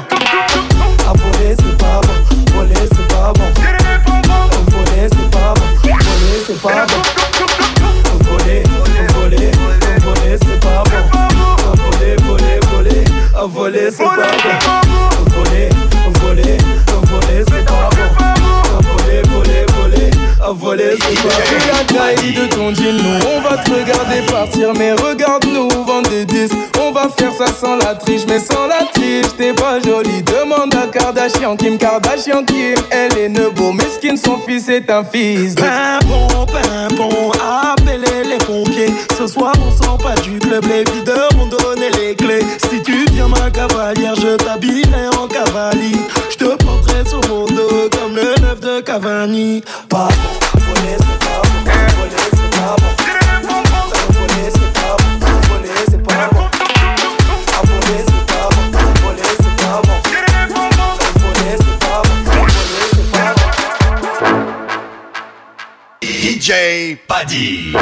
Ah 1.06 1.12
voler 1.14 1.56
c'est 1.58 1.78
pas 1.78 2.00
bon, 2.02 2.16
voler 2.54 2.74
c'est 2.90 3.08
pas 3.08 3.32
bon 3.32 3.48
Euh, 3.62 3.80
Voler 4.70 5.08
c'est 5.10 5.30
pas 5.30 5.54
bon, 5.54 5.66
voler 5.82 6.40
c'est 6.46 6.60
pas 6.60 6.86
bon 6.86 7.22
voler, 8.32 8.62
voler, 9.14 9.50
voler, 10.00 10.38
c'est 10.40 10.60
pas 10.60 10.82
bon. 10.84 11.02
Voler, 11.76 12.16
voler, 12.26 12.60
voler, 12.72 13.04
voler, 13.48 13.90
c'est 13.90 14.04
pas 14.04 14.16
bon. 14.16 14.81
De 20.76 22.46
ton 22.46 22.68
on 22.68 23.40
va 23.42 23.56
te 23.58 23.70
regarder 23.70 24.22
partir 24.30 24.72
Mais 24.78 24.92
regarde-nous 24.92 25.68
vendre 25.84 26.08
des 26.08 26.24
disques 26.24 26.54
On 26.80 26.92
va 26.92 27.08
faire 27.08 27.32
ça 27.32 27.46
sans 27.52 27.76
la 27.76 27.94
triche 27.94 28.22
Mais 28.26 28.38
sans 28.38 28.66
la 28.66 28.86
triche 28.92 29.36
t'es 29.36 29.52
pas 29.52 29.80
jolie 29.80 30.22
Demande 30.22 30.74
à 30.74 30.86
Kardashian 30.86 31.56
Kim 31.56 31.76
Kardashian 31.76 32.44
Kim 32.44 32.74
Elle 32.90 33.18
est 33.18 33.28
nebo 33.28 33.72
Mesquine 33.72 34.16
son 34.16 34.38
fils 34.38 34.68
est 34.68 34.90
un 34.90 35.04
fils 35.04 35.54
Pimpon, 35.54 36.46
pimpon, 36.46 37.32
appelez 37.32 38.24
les 38.24 38.38
pompiers. 38.44 38.92
Ce 39.18 39.26
soir, 39.26 39.52
on 39.66 39.82
sort 39.82 39.98
pas 39.98 40.14
du 40.20 40.38
club, 40.38 40.64
les 40.64 40.84
videurs 40.90 41.28
m'ont 41.36 41.46
donné 41.46 41.90
les 41.98 42.14
clés. 42.14 42.44
Si 42.70 42.82
tu 42.82 43.04
viens 43.12 43.28
ma 43.28 43.50
cavalière, 43.50 44.14
je 44.16 44.36
t'habillerai 44.36 45.08
en 45.18 45.28
cavalier. 45.28 45.96
Je 46.30 46.36
te 46.36 46.44
porterai 46.62 47.04
sur 47.08 47.20
mon 47.28 47.46
dos 47.46 47.88
comme 47.90 48.16
le 48.16 48.34
neuf 48.40 48.60
de 48.60 48.80
Cavani. 48.80 49.62
Paddy. 67.22 67.72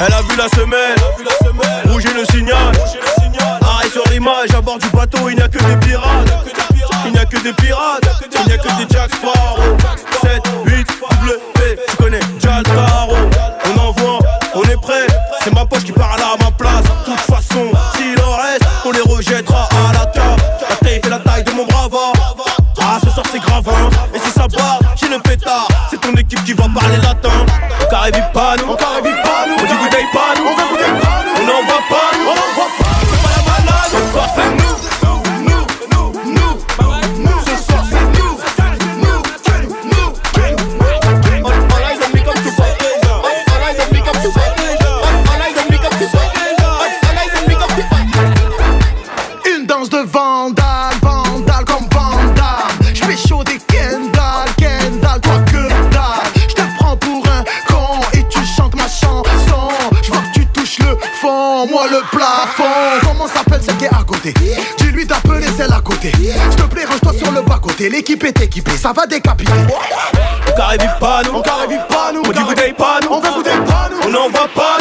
Elle 0.00 0.12
a 0.12 0.22
vu 0.22 0.36
la 0.36 0.48
semelle, 0.48 0.96
rouge 1.86 2.04
le 2.04 2.24
signal. 2.26 2.72
Arrêt 3.62 3.88
sur 3.88 4.04
l'image, 4.10 4.54
à 4.54 4.60
bord 4.60 4.78
du 4.78 4.88
bateau, 4.90 5.28
il 5.30 5.36
n'y 5.36 5.42
a 5.42 5.48
que 5.48 5.58
des 5.58 5.76
pirates. 5.84 6.32
Il 7.06 7.12
n'y 7.12 7.18
a 7.18 7.24
que 7.24 7.42
des 7.42 7.52
pirates, 7.54 8.04
il 8.40 8.46
n'y 8.46 8.52
a 8.52 8.58
que 8.58 8.68
des 8.84 8.94
Jack 8.94 9.10
Sparrow. 9.14 9.76
Équipe 26.34 26.44
qui 26.46 26.52
va 26.54 26.68
parler 26.68 26.96
latin. 26.96 27.28
On 28.68 29.13
l'équipe 68.14 68.24
est 68.24 68.44
équipée, 68.44 68.76
ça 68.76 68.92
va 68.92 69.06
décapiter. 69.06 69.50
Carré 70.56 70.78
pas 71.00 71.22
nous, 71.24 71.32
on 71.34 71.42
carré 71.42 71.66
vite 71.68 71.86
pas 71.88 72.12
nous, 72.12 72.22
on 72.24 72.30
dit 72.30 72.44
bouteille 72.44 72.74
on 73.10 73.20
veut 73.20 73.30
bouteille 73.34 73.58
on 74.04 74.08
n'envoie 74.08 74.48
pas 74.54 74.76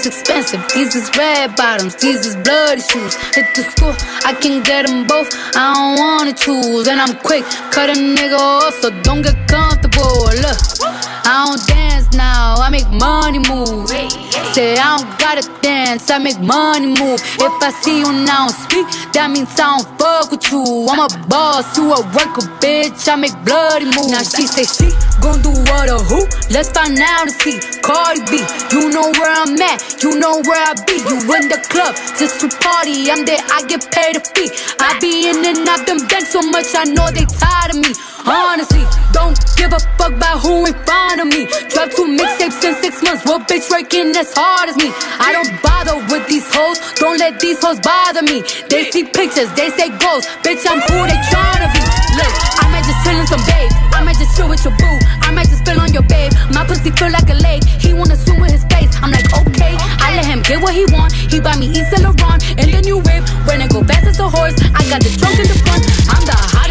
These 0.00 0.06
expensive, 0.06 0.60
these 0.74 0.94
is 0.94 1.10
red 1.16 1.56
bottoms, 1.56 1.94
these 1.96 2.24
is 2.24 2.36
bloody 2.36 2.80
shoes. 2.80 3.14
Hit 3.34 3.46
the 3.54 3.62
school, 3.62 3.94
I 4.24 4.32
can 4.32 4.62
get 4.62 4.86
them 4.86 5.06
both. 5.06 5.28
I 5.56 5.74
don't 5.74 5.98
wanna 5.98 6.32
choose. 6.32 6.88
And 6.88 7.00
I'm 7.00 7.16
quick, 7.16 7.44
cut 7.70 7.90
a 7.90 7.92
nigga 7.92 8.38
off, 8.38 8.74
so 8.80 8.90
don't 9.02 9.22
get 9.22 9.36
comfortable. 9.48 10.30
Look, 10.40 10.58
I 11.26 11.44
don't 11.46 11.66
dance 11.66 12.10
now, 12.12 12.54
I 12.56 12.70
make 12.70 12.88
money 12.90 13.40
move. 13.40 13.88
Say 14.54 14.76
I 14.76 14.98
don't 14.98 15.18
gotta 15.18 15.44
dance, 15.60 16.10
I 16.10 16.18
make 16.18 16.40
money 16.40 16.88
move. 16.88 17.20
If 17.40 17.62
I 17.62 17.70
see 17.82 17.98
you 17.98 18.12
now 18.12 18.48
speak, 18.48 18.86
that 19.12 19.30
means 19.30 19.50
I 19.58 19.76
don't 19.76 19.98
fuck 19.98 20.30
with 20.30 20.50
you. 20.52 20.86
I'm 20.88 21.00
a 21.00 21.08
boss, 21.28 21.76
you 21.76 21.92
a 21.92 22.00
worker, 22.14 22.46
bitch. 22.60 23.08
I 23.08 23.16
make 23.16 23.36
bloody 23.44 23.86
moves. 23.86 24.10
Now 24.10 24.22
she 24.22 24.46
say 24.46 24.64
she 24.64 24.88
gon' 25.20 25.40
do 25.42 25.52
what 25.68 25.88
or 25.88 26.02
who? 26.02 26.20
Let's 26.50 26.70
find 26.72 26.98
out 26.98 27.28
and 27.28 27.36
see. 27.40 27.60
Cardi 27.80 28.20
B, 28.30 28.42
you 28.72 28.90
know 28.90 29.12
where 29.16 29.32
I'm 29.32 29.54
at, 29.60 30.02
you 30.02 30.18
know 30.18 30.40
where 30.42 30.62
I 30.64 30.74
be. 30.88 30.96
You 31.00 31.18
in 31.36 31.48
the 31.48 31.60
club 31.68 31.94
just 32.18 32.40
to 32.40 32.48
party, 32.60 33.10
I'm 33.10 33.24
there, 33.24 33.40
I 33.52 33.62
get 33.68 33.84
paid 33.92 34.16
a 34.16 34.20
fee. 34.20 34.50
I 34.80 34.98
be 35.00 35.28
in 35.28 35.44
and 35.44 35.68
out 35.68 35.86
them 35.86 36.00
banks 36.08 36.32
so 36.32 36.42
much, 36.42 36.72
I 36.74 36.84
know 36.84 37.08
they 37.12 37.24
tired 37.26 37.76
of 37.76 37.78
me. 37.80 37.92
Honestly, 38.26 38.84
don't 39.12 39.36
give 39.56 39.72
a 39.72 39.80
fuck 39.96 40.12
about 40.12 40.40
who 40.40 40.66
in 40.66 40.74
front 40.84 41.20
of 41.20 41.28
me. 41.28 41.46
Drop 41.72 41.90
two 41.92 42.04
mixtapes 42.04 42.60
in 42.64 42.74
six 42.82 43.02
months. 43.02 43.24
What 43.24 43.48
bitch 43.48 43.68
working 43.70 44.12
as 44.16 44.32
hard 44.34 44.68
as 44.68 44.76
me? 44.76 44.92
I 45.18 45.32
don't 45.32 45.50
bother 45.62 45.96
with 46.12 46.28
these 46.28 46.46
hoes. 46.52 46.78
Don't 47.00 47.18
let 47.18 47.40
these 47.40 47.58
hoes 47.62 47.80
bother 47.80 48.22
me. 48.22 48.42
They 48.68 48.90
see 48.90 49.04
pictures, 49.04 49.50
they 49.56 49.70
say 49.70 49.88
goals. 49.98 50.26
Bitch, 50.44 50.64
I'm 50.68 50.80
who 50.84 50.98
they 51.08 51.20
tryna 51.32 51.68
be. 51.72 51.82
Look, 52.20 52.34
I 52.60 52.69
just 52.90 53.06
chill 53.06 53.18
in 53.18 53.26
some 53.26 53.42
babe. 53.46 53.70
I 53.94 54.02
might 54.02 54.18
just 54.18 54.36
chill 54.36 54.48
with 54.48 54.64
your 54.64 54.74
boo. 54.74 54.98
I 55.22 55.30
might 55.30 55.46
just 55.46 55.62
spill 55.62 55.80
on 55.80 55.92
your 55.92 56.02
babe. 56.02 56.32
My 56.52 56.66
pussy 56.66 56.90
feel 56.90 57.10
like 57.10 57.30
a 57.30 57.38
lake. 57.38 57.64
He 57.64 57.94
wanna 57.94 58.16
swim 58.16 58.40
with 58.40 58.50
his 58.50 58.64
face. 58.66 58.90
I'm 59.02 59.10
like, 59.10 59.30
okay. 59.30 59.74
I 60.02 60.14
let 60.16 60.26
him 60.26 60.42
get 60.42 60.60
what 60.60 60.74
he 60.74 60.84
want. 60.90 61.12
He 61.12 61.38
buy 61.40 61.56
me 61.56 61.70
East 61.70 61.94
Laurent 62.02 62.42
and 62.58 62.66
the 62.66 62.82
new 62.82 62.98
whip. 62.98 63.22
When 63.46 63.62
it 63.62 63.70
go 63.70 63.84
fast 63.84 64.06
as 64.06 64.18
a 64.18 64.28
horse, 64.28 64.58
I 64.74 64.82
got 64.90 65.02
the 65.02 65.10
trunk 65.18 65.38
in 65.38 65.46
the 65.46 65.58
front. 65.62 65.86
I'm 66.10 66.24
the 66.26 66.49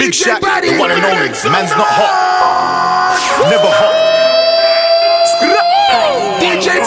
Big 0.00 0.16
Shaq, 0.16 0.40
the 0.40 0.80
one 0.80 0.90
and 0.90 1.04
only. 1.04 1.28
Man's 1.28 1.76
not 1.76 1.92
hot. 1.92 3.20
Never 3.52 3.68
hot. 3.68 3.92
DJ 6.40 6.80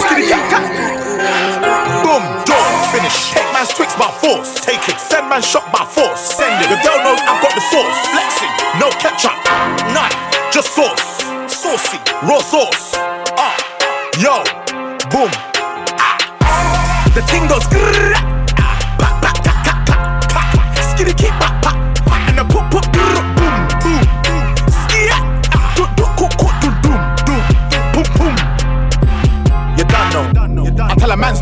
Boom, 2.02 2.26
door, 2.42 2.66
finish. 2.90 3.30
Take 3.30 3.46
man's 3.54 3.70
twix 3.70 3.94
by 3.94 4.10
force. 4.18 4.66
Take 4.66 4.90
it. 4.90 4.98
Send 5.00 5.30
man 5.30 5.44
shot 5.44 5.72
by 5.72 5.86
force. 5.86 6.22
Send 6.22 6.58
it. 6.66 6.74
The 6.74 6.82
girl 6.82 6.98
knows 7.06 7.22
I've 7.30 7.38
got 7.38 7.54
the 7.54 7.62
sauce. 7.70 8.02
Flexing, 8.10 8.50
no 8.82 8.90
ketchup. 8.98 9.38
None, 9.94 10.10
just 10.50 10.74
sauce. 10.74 11.22
Saucy, 11.46 12.02
raw 12.26 12.42
sauce. 12.42 12.98
Ah, 13.38 13.54
yo, 14.18 14.42
boom. 15.14 15.30
Ah. 16.02 16.18
The 17.14 17.22
thing 17.30 17.46
goes 17.48 17.68
grrr. 17.70 18.13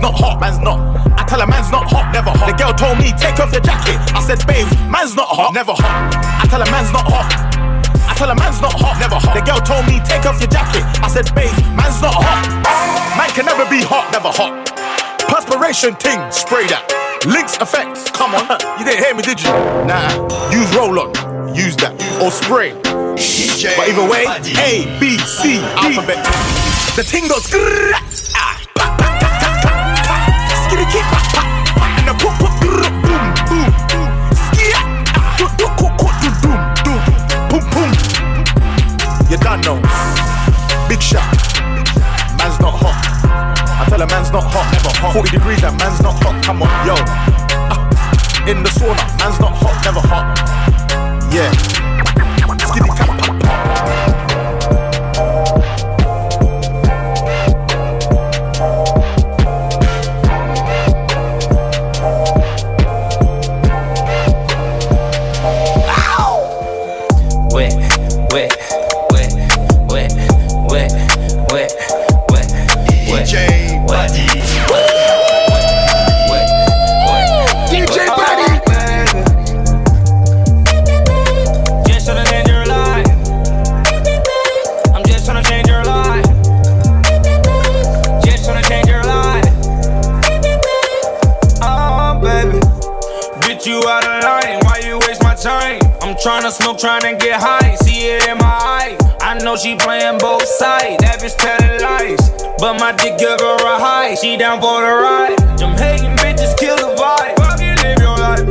Not 0.02 0.18
hot, 0.18 0.42
man's 0.42 0.58
not. 0.58 0.82
I 1.14 1.24
tell 1.30 1.40
a 1.42 1.48
man's 1.48 1.70
not 1.70 1.86
hot, 1.86 2.10
never 2.12 2.34
hot. 2.34 2.50
The 2.50 2.58
girl 2.58 2.74
told 2.74 2.98
me 2.98 3.14
take 3.22 3.38
off 3.38 3.54
your 3.54 3.62
jacket. 3.62 4.02
I 4.18 4.22
said, 4.26 4.42
babe, 4.50 4.66
man's 4.90 5.14
not 5.16 5.30
hot, 5.30 5.54
never 5.54 5.78
hot. 5.78 6.10
I 6.42 6.50
tell 6.50 6.58
a 6.58 6.66
man's 6.74 6.90
not 6.90 7.06
hot. 7.06 7.30
I 8.10 8.18
tell 8.18 8.34
a 8.34 8.36
man's 8.36 8.60
not 8.62 8.74
hot, 8.74 8.98
never 8.98 9.22
hot. 9.22 9.38
The 9.38 9.46
girl 9.46 9.62
told 9.62 9.86
me 9.86 10.02
take 10.02 10.26
off 10.26 10.42
your 10.42 10.50
jacket. 10.50 10.82
I 11.06 11.08
said, 11.08 11.30
babe, 11.38 11.54
man's 11.78 12.02
not 12.02 12.18
hot. 12.18 12.42
Man 13.14 13.30
can 13.38 13.46
never 13.46 13.70
be 13.70 13.86
hot, 13.86 14.10
never 14.10 14.34
hot. 14.34 14.74
Perspiration 15.30 15.94
ting, 16.02 16.18
spray 16.34 16.66
that. 16.74 16.82
Lynx 17.30 17.62
effects, 17.62 18.10
come 18.10 18.34
on. 18.34 18.58
you 18.82 18.86
didn't 18.90 19.06
hear 19.06 19.14
me, 19.14 19.22
did 19.22 19.38
you? 19.38 19.54
Nah, 19.86 20.10
use 20.50 20.66
roll 20.74 20.98
on. 20.98 21.14
use 21.54 21.78
that. 21.78 21.94
Or 22.18 22.34
spray. 22.34 22.74
But 22.82 23.86
either 23.86 24.06
way, 24.10 24.26
A, 24.58 24.90
B, 24.98 25.22
C, 25.22 25.62
alphabet. 25.78 26.26
The 26.98 27.06
ting 27.06 27.30
goes 27.30 27.46
ah, 28.34 28.58
Skitty 30.72 30.88
kick, 30.88 31.04
and 31.04 32.08
the 32.08 32.14
pop, 32.16 32.40
pop, 32.40 32.56
boom, 32.64 32.80
boom, 33.04 33.68
boom. 33.92 34.08
Skia, 34.40 34.80
do, 35.36 35.46
do, 35.60 35.68
co, 35.76 35.92
do, 36.00 36.30
doom, 36.40 36.60
doom, 36.88 37.00
boom, 37.52 37.64
boom. 37.76 37.92
You 39.30 39.36
done 39.36 39.60
know. 39.68 39.76
Big 40.88 41.00
Shaq. 41.00 41.28
Man's 42.38 42.58
not 42.62 42.80
hot. 42.80 42.96
I 43.82 43.86
tell 43.90 44.02
a 44.02 44.08
man's 44.08 44.32
not 44.32 44.46
hot, 44.46 44.72
never 44.72 44.96
hot. 44.98 45.14
40 45.14 45.32
degrees, 45.32 45.60
that 45.60 45.78
man's 45.78 46.02
not 46.02 46.16
hot. 46.24 46.42
Come 46.42 46.62
on, 46.64 46.70
yo. 46.88 46.96
Ah, 47.68 48.48
in 48.48 48.64
the 48.64 48.70
sauna, 48.70 48.96
man's 49.20 49.42
not 49.42 49.52
hot, 49.52 49.76
never 49.84 50.00
hot. 50.00 50.40
Yeah. 51.36 51.52
Skitty, 52.64 52.88
ka, 52.96 53.06
pa, 53.08 53.40
pa. 53.42 53.71
Smoke, 96.82 97.02
tryna 97.02 97.20
get 97.20 97.40
high. 97.40 97.76
See 97.76 98.08
it 98.08 98.28
in 98.28 98.38
my 98.38 98.46
eye. 98.46 98.98
I 99.22 99.38
know 99.44 99.56
she 99.56 99.76
playing 99.76 100.18
both 100.20 100.46
sides. 100.46 100.98
That 101.04 101.20
bitch 101.22 101.38
telling 101.38 101.82
lies. 101.82 102.20
But 102.60 102.80
my 102.80 102.92
dick 102.92 103.18
give 103.18 103.40
her 103.40 103.56
a 103.56 103.80
high. 103.80 104.16
She 104.16 104.38
down 104.38 104.62
for 104.62 104.82
the 104.82 104.94
ride. 104.94 105.38
Them 105.58 105.78
hating 105.78 106.16
bitches 106.18 106.58
kill 106.58 106.76
the 106.78 106.94
vibe. 106.98 107.36
Fucking 107.38 107.78
live 107.86 108.00
your 108.00 108.18
life. 108.18 108.46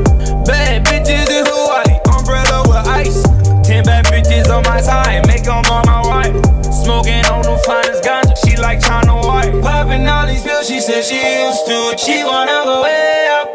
Bad 0.46 0.86
bitches 0.86 1.30
in 1.30 1.44
Hawaii. 1.46 1.98
Umbrella 2.10 2.62
with 2.68 2.86
ice. 2.86 3.22
Ten 3.66 3.84
bad 3.84 4.06
bitches 4.06 4.48
on 4.48 4.62
my 4.64 4.80
side. 4.80 5.26
Make 5.26 5.44
them 5.44 5.64
on 5.66 5.84
my 5.86 6.02
wife. 6.06 6.34
Smoking 6.70 7.24
on 7.26 7.42
the 7.42 7.58
finest 7.66 8.02
ganja. 8.04 8.34
She 8.44 8.56
like 8.56 8.80
China 8.80 9.16
White. 9.26 9.52
Popping 9.62 10.06
all 10.08 10.26
these 10.26 10.42
pills. 10.42 10.66
She 10.66 10.80
said 10.80 11.02
she 11.02 11.18
used 11.18 11.66
to 11.66 11.76
it. 11.92 12.00
She 12.00 12.24
wanna 12.24 12.62
go 12.64 12.82
way 12.82 13.28
up. 13.38 13.48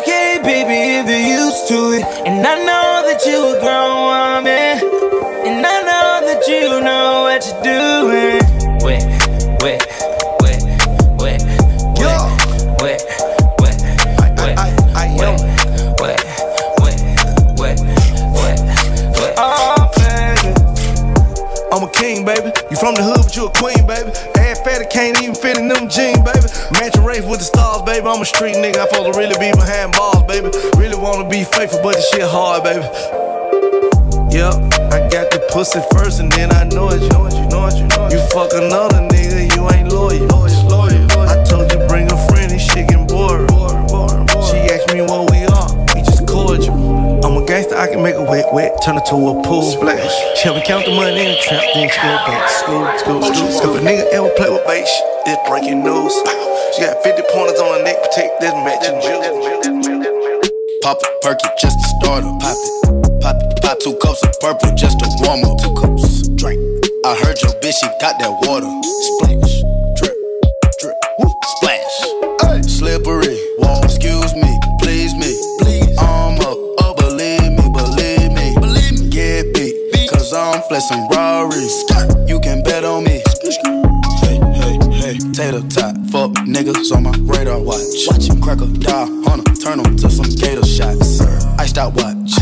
Okay, 0.00 0.40
baby, 0.42 1.00
if 1.00 1.06
you're 1.08 1.44
used 1.44 1.68
to 1.68 2.00
it. 2.00 2.04
And 2.26 2.46
I 2.46 2.56
know 2.64 2.91
you 3.42 3.56
a 3.56 3.60
grown 3.60 4.06
woman. 4.06 4.78
And 5.44 5.66
I 5.66 5.82
know 5.82 6.22
that 6.26 6.46
you 6.46 6.80
know 6.80 7.26
what 7.26 7.42
you're 7.42 7.62
doing. 7.66 8.38
Wet, 8.82 9.02
wet, 9.62 9.82
wet, 10.40 10.62
wet, 11.18 11.42
wet, 11.98 12.22
wet, 12.80 13.02
wet, 13.60 13.82
wet, 13.98 15.02
wet, 15.18 15.40
wet, 16.00 16.20
wet, 16.80 17.00
wet, 17.58 17.78
wet, 18.38 18.58
wet. 19.18 19.34
Oh, 19.36 19.90
baby. 19.98 20.54
I'm 21.72 21.82
a 21.82 21.90
king, 21.90 22.24
baby. 22.24 22.52
You 22.70 22.76
from 22.76 22.94
the 22.94 23.02
hood, 23.02 23.26
but 23.26 23.34
you 23.34 23.46
a 23.46 23.50
queen, 23.50 23.86
baby. 23.86 24.10
Ass 24.38 24.60
fatty 24.60 24.86
can't 24.86 25.20
even 25.20 25.34
fit 25.34 25.58
in 25.58 25.66
them 25.66 25.88
jeans, 25.88 26.22
baby. 26.22 26.46
Matching 26.78 27.04
race 27.04 27.24
with 27.24 27.40
the 27.40 27.46
stars, 27.46 27.82
baby. 27.82 28.06
I'm 28.06 28.22
a 28.22 28.24
street 28.24 28.54
nigga. 28.54 28.78
I'm 28.82 28.88
supposed 28.88 29.12
to 29.12 29.18
really 29.18 29.34
be 29.40 29.50
behind 29.50 29.92
bars, 29.92 30.22
baby. 30.30 30.50
Really 30.78 30.96
wanna 30.96 31.28
be 31.28 31.42
faithful, 31.42 31.80
but 31.82 31.96
this 31.96 32.08
shit 32.10 32.22
hard, 32.22 32.62
baby. 32.62 32.86
Yep, 34.32 34.80
I 34.88 35.12
got 35.12 35.28
the 35.28 35.44
pussy 35.52 35.84
first, 35.92 36.16
and 36.18 36.32
then 36.32 36.48
I 36.56 36.64
know 36.72 36.88
it. 36.88 37.04
You 37.04 37.08
know 37.12 37.28
it, 37.28 37.36
you 37.36 37.46
know 37.52 37.68
it, 37.68 37.76
you 37.76 37.84
know 37.84 38.08
it. 38.08 38.16
You 38.16 38.20
fuck 38.32 38.48
another 38.56 39.04
nigga, 39.12 39.44
you 39.52 39.60
ain't 39.68 39.92
loyal. 39.92 40.24
I 41.28 41.36
told 41.44 41.68
you 41.68 41.76
bring 41.84 42.08
a 42.08 42.16
friend, 42.32 42.48
this 42.48 42.64
shit 42.64 42.88
getting 42.88 43.04
bored. 43.04 43.44
She 44.48 44.56
asked 44.72 44.88
me 44.88 45.04
what 45.04 45.28
we 45.28 45.44
are, 45.44 45.68
we 45.92 46.00
just 46.00 46.24
cordial. 46.24 46.72
I'm 47.20 47.36
a 47.36 47.44
gangster, 47.44 47.76
I 47.76 47.92
can 47.92 48.02
make 48.02 48.16
a 48.16 48.24
wet, 48.24 48.48
wet, 48.56 48.80
turn 48.80 48.96
it 48.96 49.04
to 49.12 49.20
a 49.20 49.36
pool. 49.44 49.68
Splash. 49.68 50.40
Help 50.40 50.56
me 50.56 50.64
count 50.64 50.88
the 50.88 50.96
money 50.96 51.12
in 51.12 51.36
the 51.36 51.40
trap, 51.44 51.60
then 51.76 51.92
go 51.92 52.16
back 52.24 52.48
to 52.48 52.56
school, 52.56 52.88
school, 53.04 53.20
school. 53.52 53.76
If 53.76 53.82
a 53.82 53.84
nigga 53.84 54.08
ever 54.16 54.32
play 54.40 54.48
with 54.48 54.64
bait, 54.64 54.88
it's 55.28 55.42
breaking 55.44 55.84
news. 55.84 56.16
She 56.72 56.80
got 56.80 56.96
50 57.04 57.20
pointers 57.28 57.60
on 57.60 57.68
her 57.76 57.84
neck, 57.84 58.00
protect 58.00 58.40
this 58.40 58.56
matching 58.64 58.96
juice. 59.04 59.28
Pop 60.80 61.04
a 61.04 61.08
perky 61.20 61.52
just 61.60 61.76
to 61.76 61.86
start 62.00 62.24
up. 62.24 62.40
Pop 62.40 62.56
it. 62.56 62.81
Pop 63.84 63.94
it. 63.94 64.00
Pop 64.00 64.14
two 64.14 64.14
cups 64.14 64.22
of 64.22 64.40
purple 64.40 64.76
just 64.76 64.98
to 65.00 65.08
warm 65.22 65.44
up. 65.44 65.58
Two 65.58 65.74
cups. 65.74 66.28
Drink. 66.28 66.60
I 67.04 67.16
heard 67.16 67.40
your 67.42 67.52
bitch, 67.60 67.74
she 67.80 67.86
got 68.00 68.18
that 68.18 68.30
water. 68.46 68.70
Splash. 69.02 69.62
Drip. 69.96 70.16
Drip. 70.80 70.96
Woo. 71.18 71.30
Splash. 71.56 72.70
Slippery. 72.78 73.38
Wall. 73.58 73.82
Excuse 73.84 74.34
me. 74.34 74.58
Please 74.80 75.14
me. 75.14 75.34
Please. 75.58 75.98
I'm 75.98 76.38
up. 76.40 76.58
Oh, 76.78 76.94
believe 76.96 77.52
me. 77.52 77.70
Believe 77.72 78.32
me. 78.32 78.54
Believe 78.60 79.00
me. 79.00 79.08
Get 79.10 79.54
beat. 79.54 80.10
Cause 80.10 80.32
I'm 80.32 80.62
flexing 80.68 81.08
Rari. 81.10 81.66
You 82.28 82.40
can 82.40 82.62
bet 82.62 82.84
on 82.84 83.04
me. 83.04 83.22
Hey, 84.22 84.38
hey, 84.54 84.78
hey. 84.90 85.18
Tater 85.32 85.62
tot. 85.68 85.96
Fuck 86.10 86.32
niggas 86.46 86.94
on 86.94 87.02
my 87.04 87.16
radar 87.22 87.60
watch. 87.60 88.06
Watch 88.06 88.28
him 88.28 88.40
crack 88.40 88.60
a 88.60 88.66
die 88.66 89.06
'em, 89.06 89.44
turn 89.56 89.80
'em 89.80 89.96
to 89.96 90.10
some 90.10 90.28
gator 90.36 90.64
shots. 90.64 91.20
Iced 91.58 91.78
out 91.78 91.94
watch. 91.94 92.41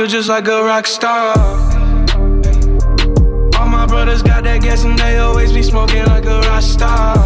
Feel 0.00 0.06
just 0.06 0.30
like 0.30 0.48
a 0.48 0.64
rock 0.64 0.86
star. 0.86 1.36
All 3.58 3.68
my 3.68 3.84
brothers 3.86 4.22
got 4.22 4.44
that 4.44 4.62
gas 4.62 4.84
and 4.84 4.98
they 4.98 5.18
always 5.18 5.52
be 5.52 5.62
smoking 5.62 6.06
like 6.06 6.24
a 6.24 6.40
rock 6.40 6.62
star. 6.62 7.16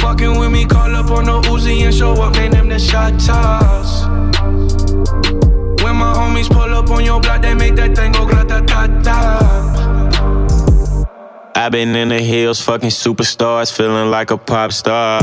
Fucking 0.00 0.40
with 0.40 0.50
me, 0.50 0.66
call 0.66 0.92
up 0.96 1.08
on 1.12 1.26
the 1.26 1.40
Uzi 1.50 1.82
and 1.82 1.94
show 1.94 2.14
up, 2.14 2.34
man. 2.34 2.50
Them 2.50 2.68
the 2.68 2.80
shot 2.80 3.12
toss. 3.20 4.06
When 5.84 5.94
my 5.94 6.12
homies 6.18 6.50
pull 6.50 6.74
up 6.74 6.90
on 6.90 7.04
your 7.04 7.20
block, 7.20 7.42
they 7.42 7.54
make 7.54 7.76
that 7.76 7.94
thing 7.94 8.10
go 8.10 8.26
grata 8.26 8.64
ta 8.66 8.88
ta. 9.04 9.18
i 11.54 11.68
been 11.68 11.94
in 11.94 12.08
the 12.08 12.20
hills, 12.20 12.60
fucking 12.60 12.90
superstars, 12.90 13.70
feeling 13.70 14.10
like 14.10 14.32
a 14.32 14.36
pop 14.36 14.72
star. 14.72 15.20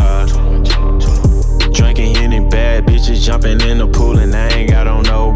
Drinking 1.73 2.15
any 2.17 2.39
bad 2.47 2.85
bitches, 2.85 3.25
jumping 3.25 3.59
in 3.61 3.79
the 3.79 3.87
pool, 3.87 4.19
and 4.19 4.33
I 4.33 4.47
ain't 4.49 4.69
got 4.69 4.87
on 4.87 5.03
no 5.03 5.32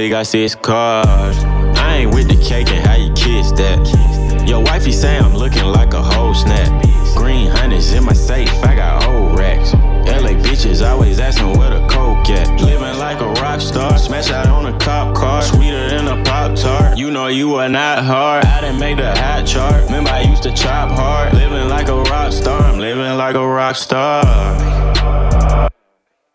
only 0.00 0.08
got 0.08 0.26
six 0.26 0.54
cars? 0.54 1.36
I 1.76 1.98
ain't 1.98 2.14
with 2.14 2.26
the 2.26 2.42
cake 2.42 2.70
and 2.70 2.86
how 2.86 2.94
you 2.94 3.12
kiss 3.12 3.52
that. 3.52 4.48
Your 4.48 4.62
wifey 4.62 4.92
say 4.92 5.18
I'm 5.18 5.34
looking 5.34 5.64
like 5.64 5.92
a 5.92 6.02
whole 6.02 6.32
snap. 6.32 6.70
Green 7.14 7.50
hundreds 7.50 7.92
in 7.92 8.04
my 8.04 8.14
safe, 8.14 8.48
I 8.64 8.76
got 8.76 9.04
old 9.04 9.38
racks. 9.38 9.74
LA 9.74 10.32
bitches 10.40 10.80
always 10.86 11.20
asking 11.20 11.58
where 11.58 11.68
the 11.68 11.86
coke 11.88 12.30
at. 12.30 12.48
Living 12.62 12.98
like 12.98 13.20
a 13.20 13.30
rock 13.42 13.60
star, 13.60 13.98
smash 13.98 14.30
out 14.30 14.46
on 14.46 14.72
a 14.74 14.78
cop 14.78 15.14
car, 15.14 15.42
sweeter 15.42 15.90
than 15.90 16.08
a 16.08 16.24
pop 16.24 16.56
tart. 16.56 16.96
You 16.96 17.10
know 17.10 17.26
you 17.26 17.56
are 17.56 17.68
not 17.68 18.02
hard. 18.02 18.46
I 18.46 18.62
didn't 18.62 18.80
make 18.80 18.96
the 18.96 19.14
hot 19.14 19.46
chart. 19.46 19.84
Remember 19.84 20.08
I 20.08 20.22
used 20.22 20.44
to 20.44 20.52
chop 20.54 20.90
hard. 20.92 21.34
Living 21.34 21.68
like 21.68 21.88
a 21.88 22.00
rock 22.04 22.32
star, 22.32 22.62
I'm 22.62 22.78
living 22.78 23.18
like 23.18 23.34
a 23.34 23.46
rock 23.46 23.76
star. 23.76 25.69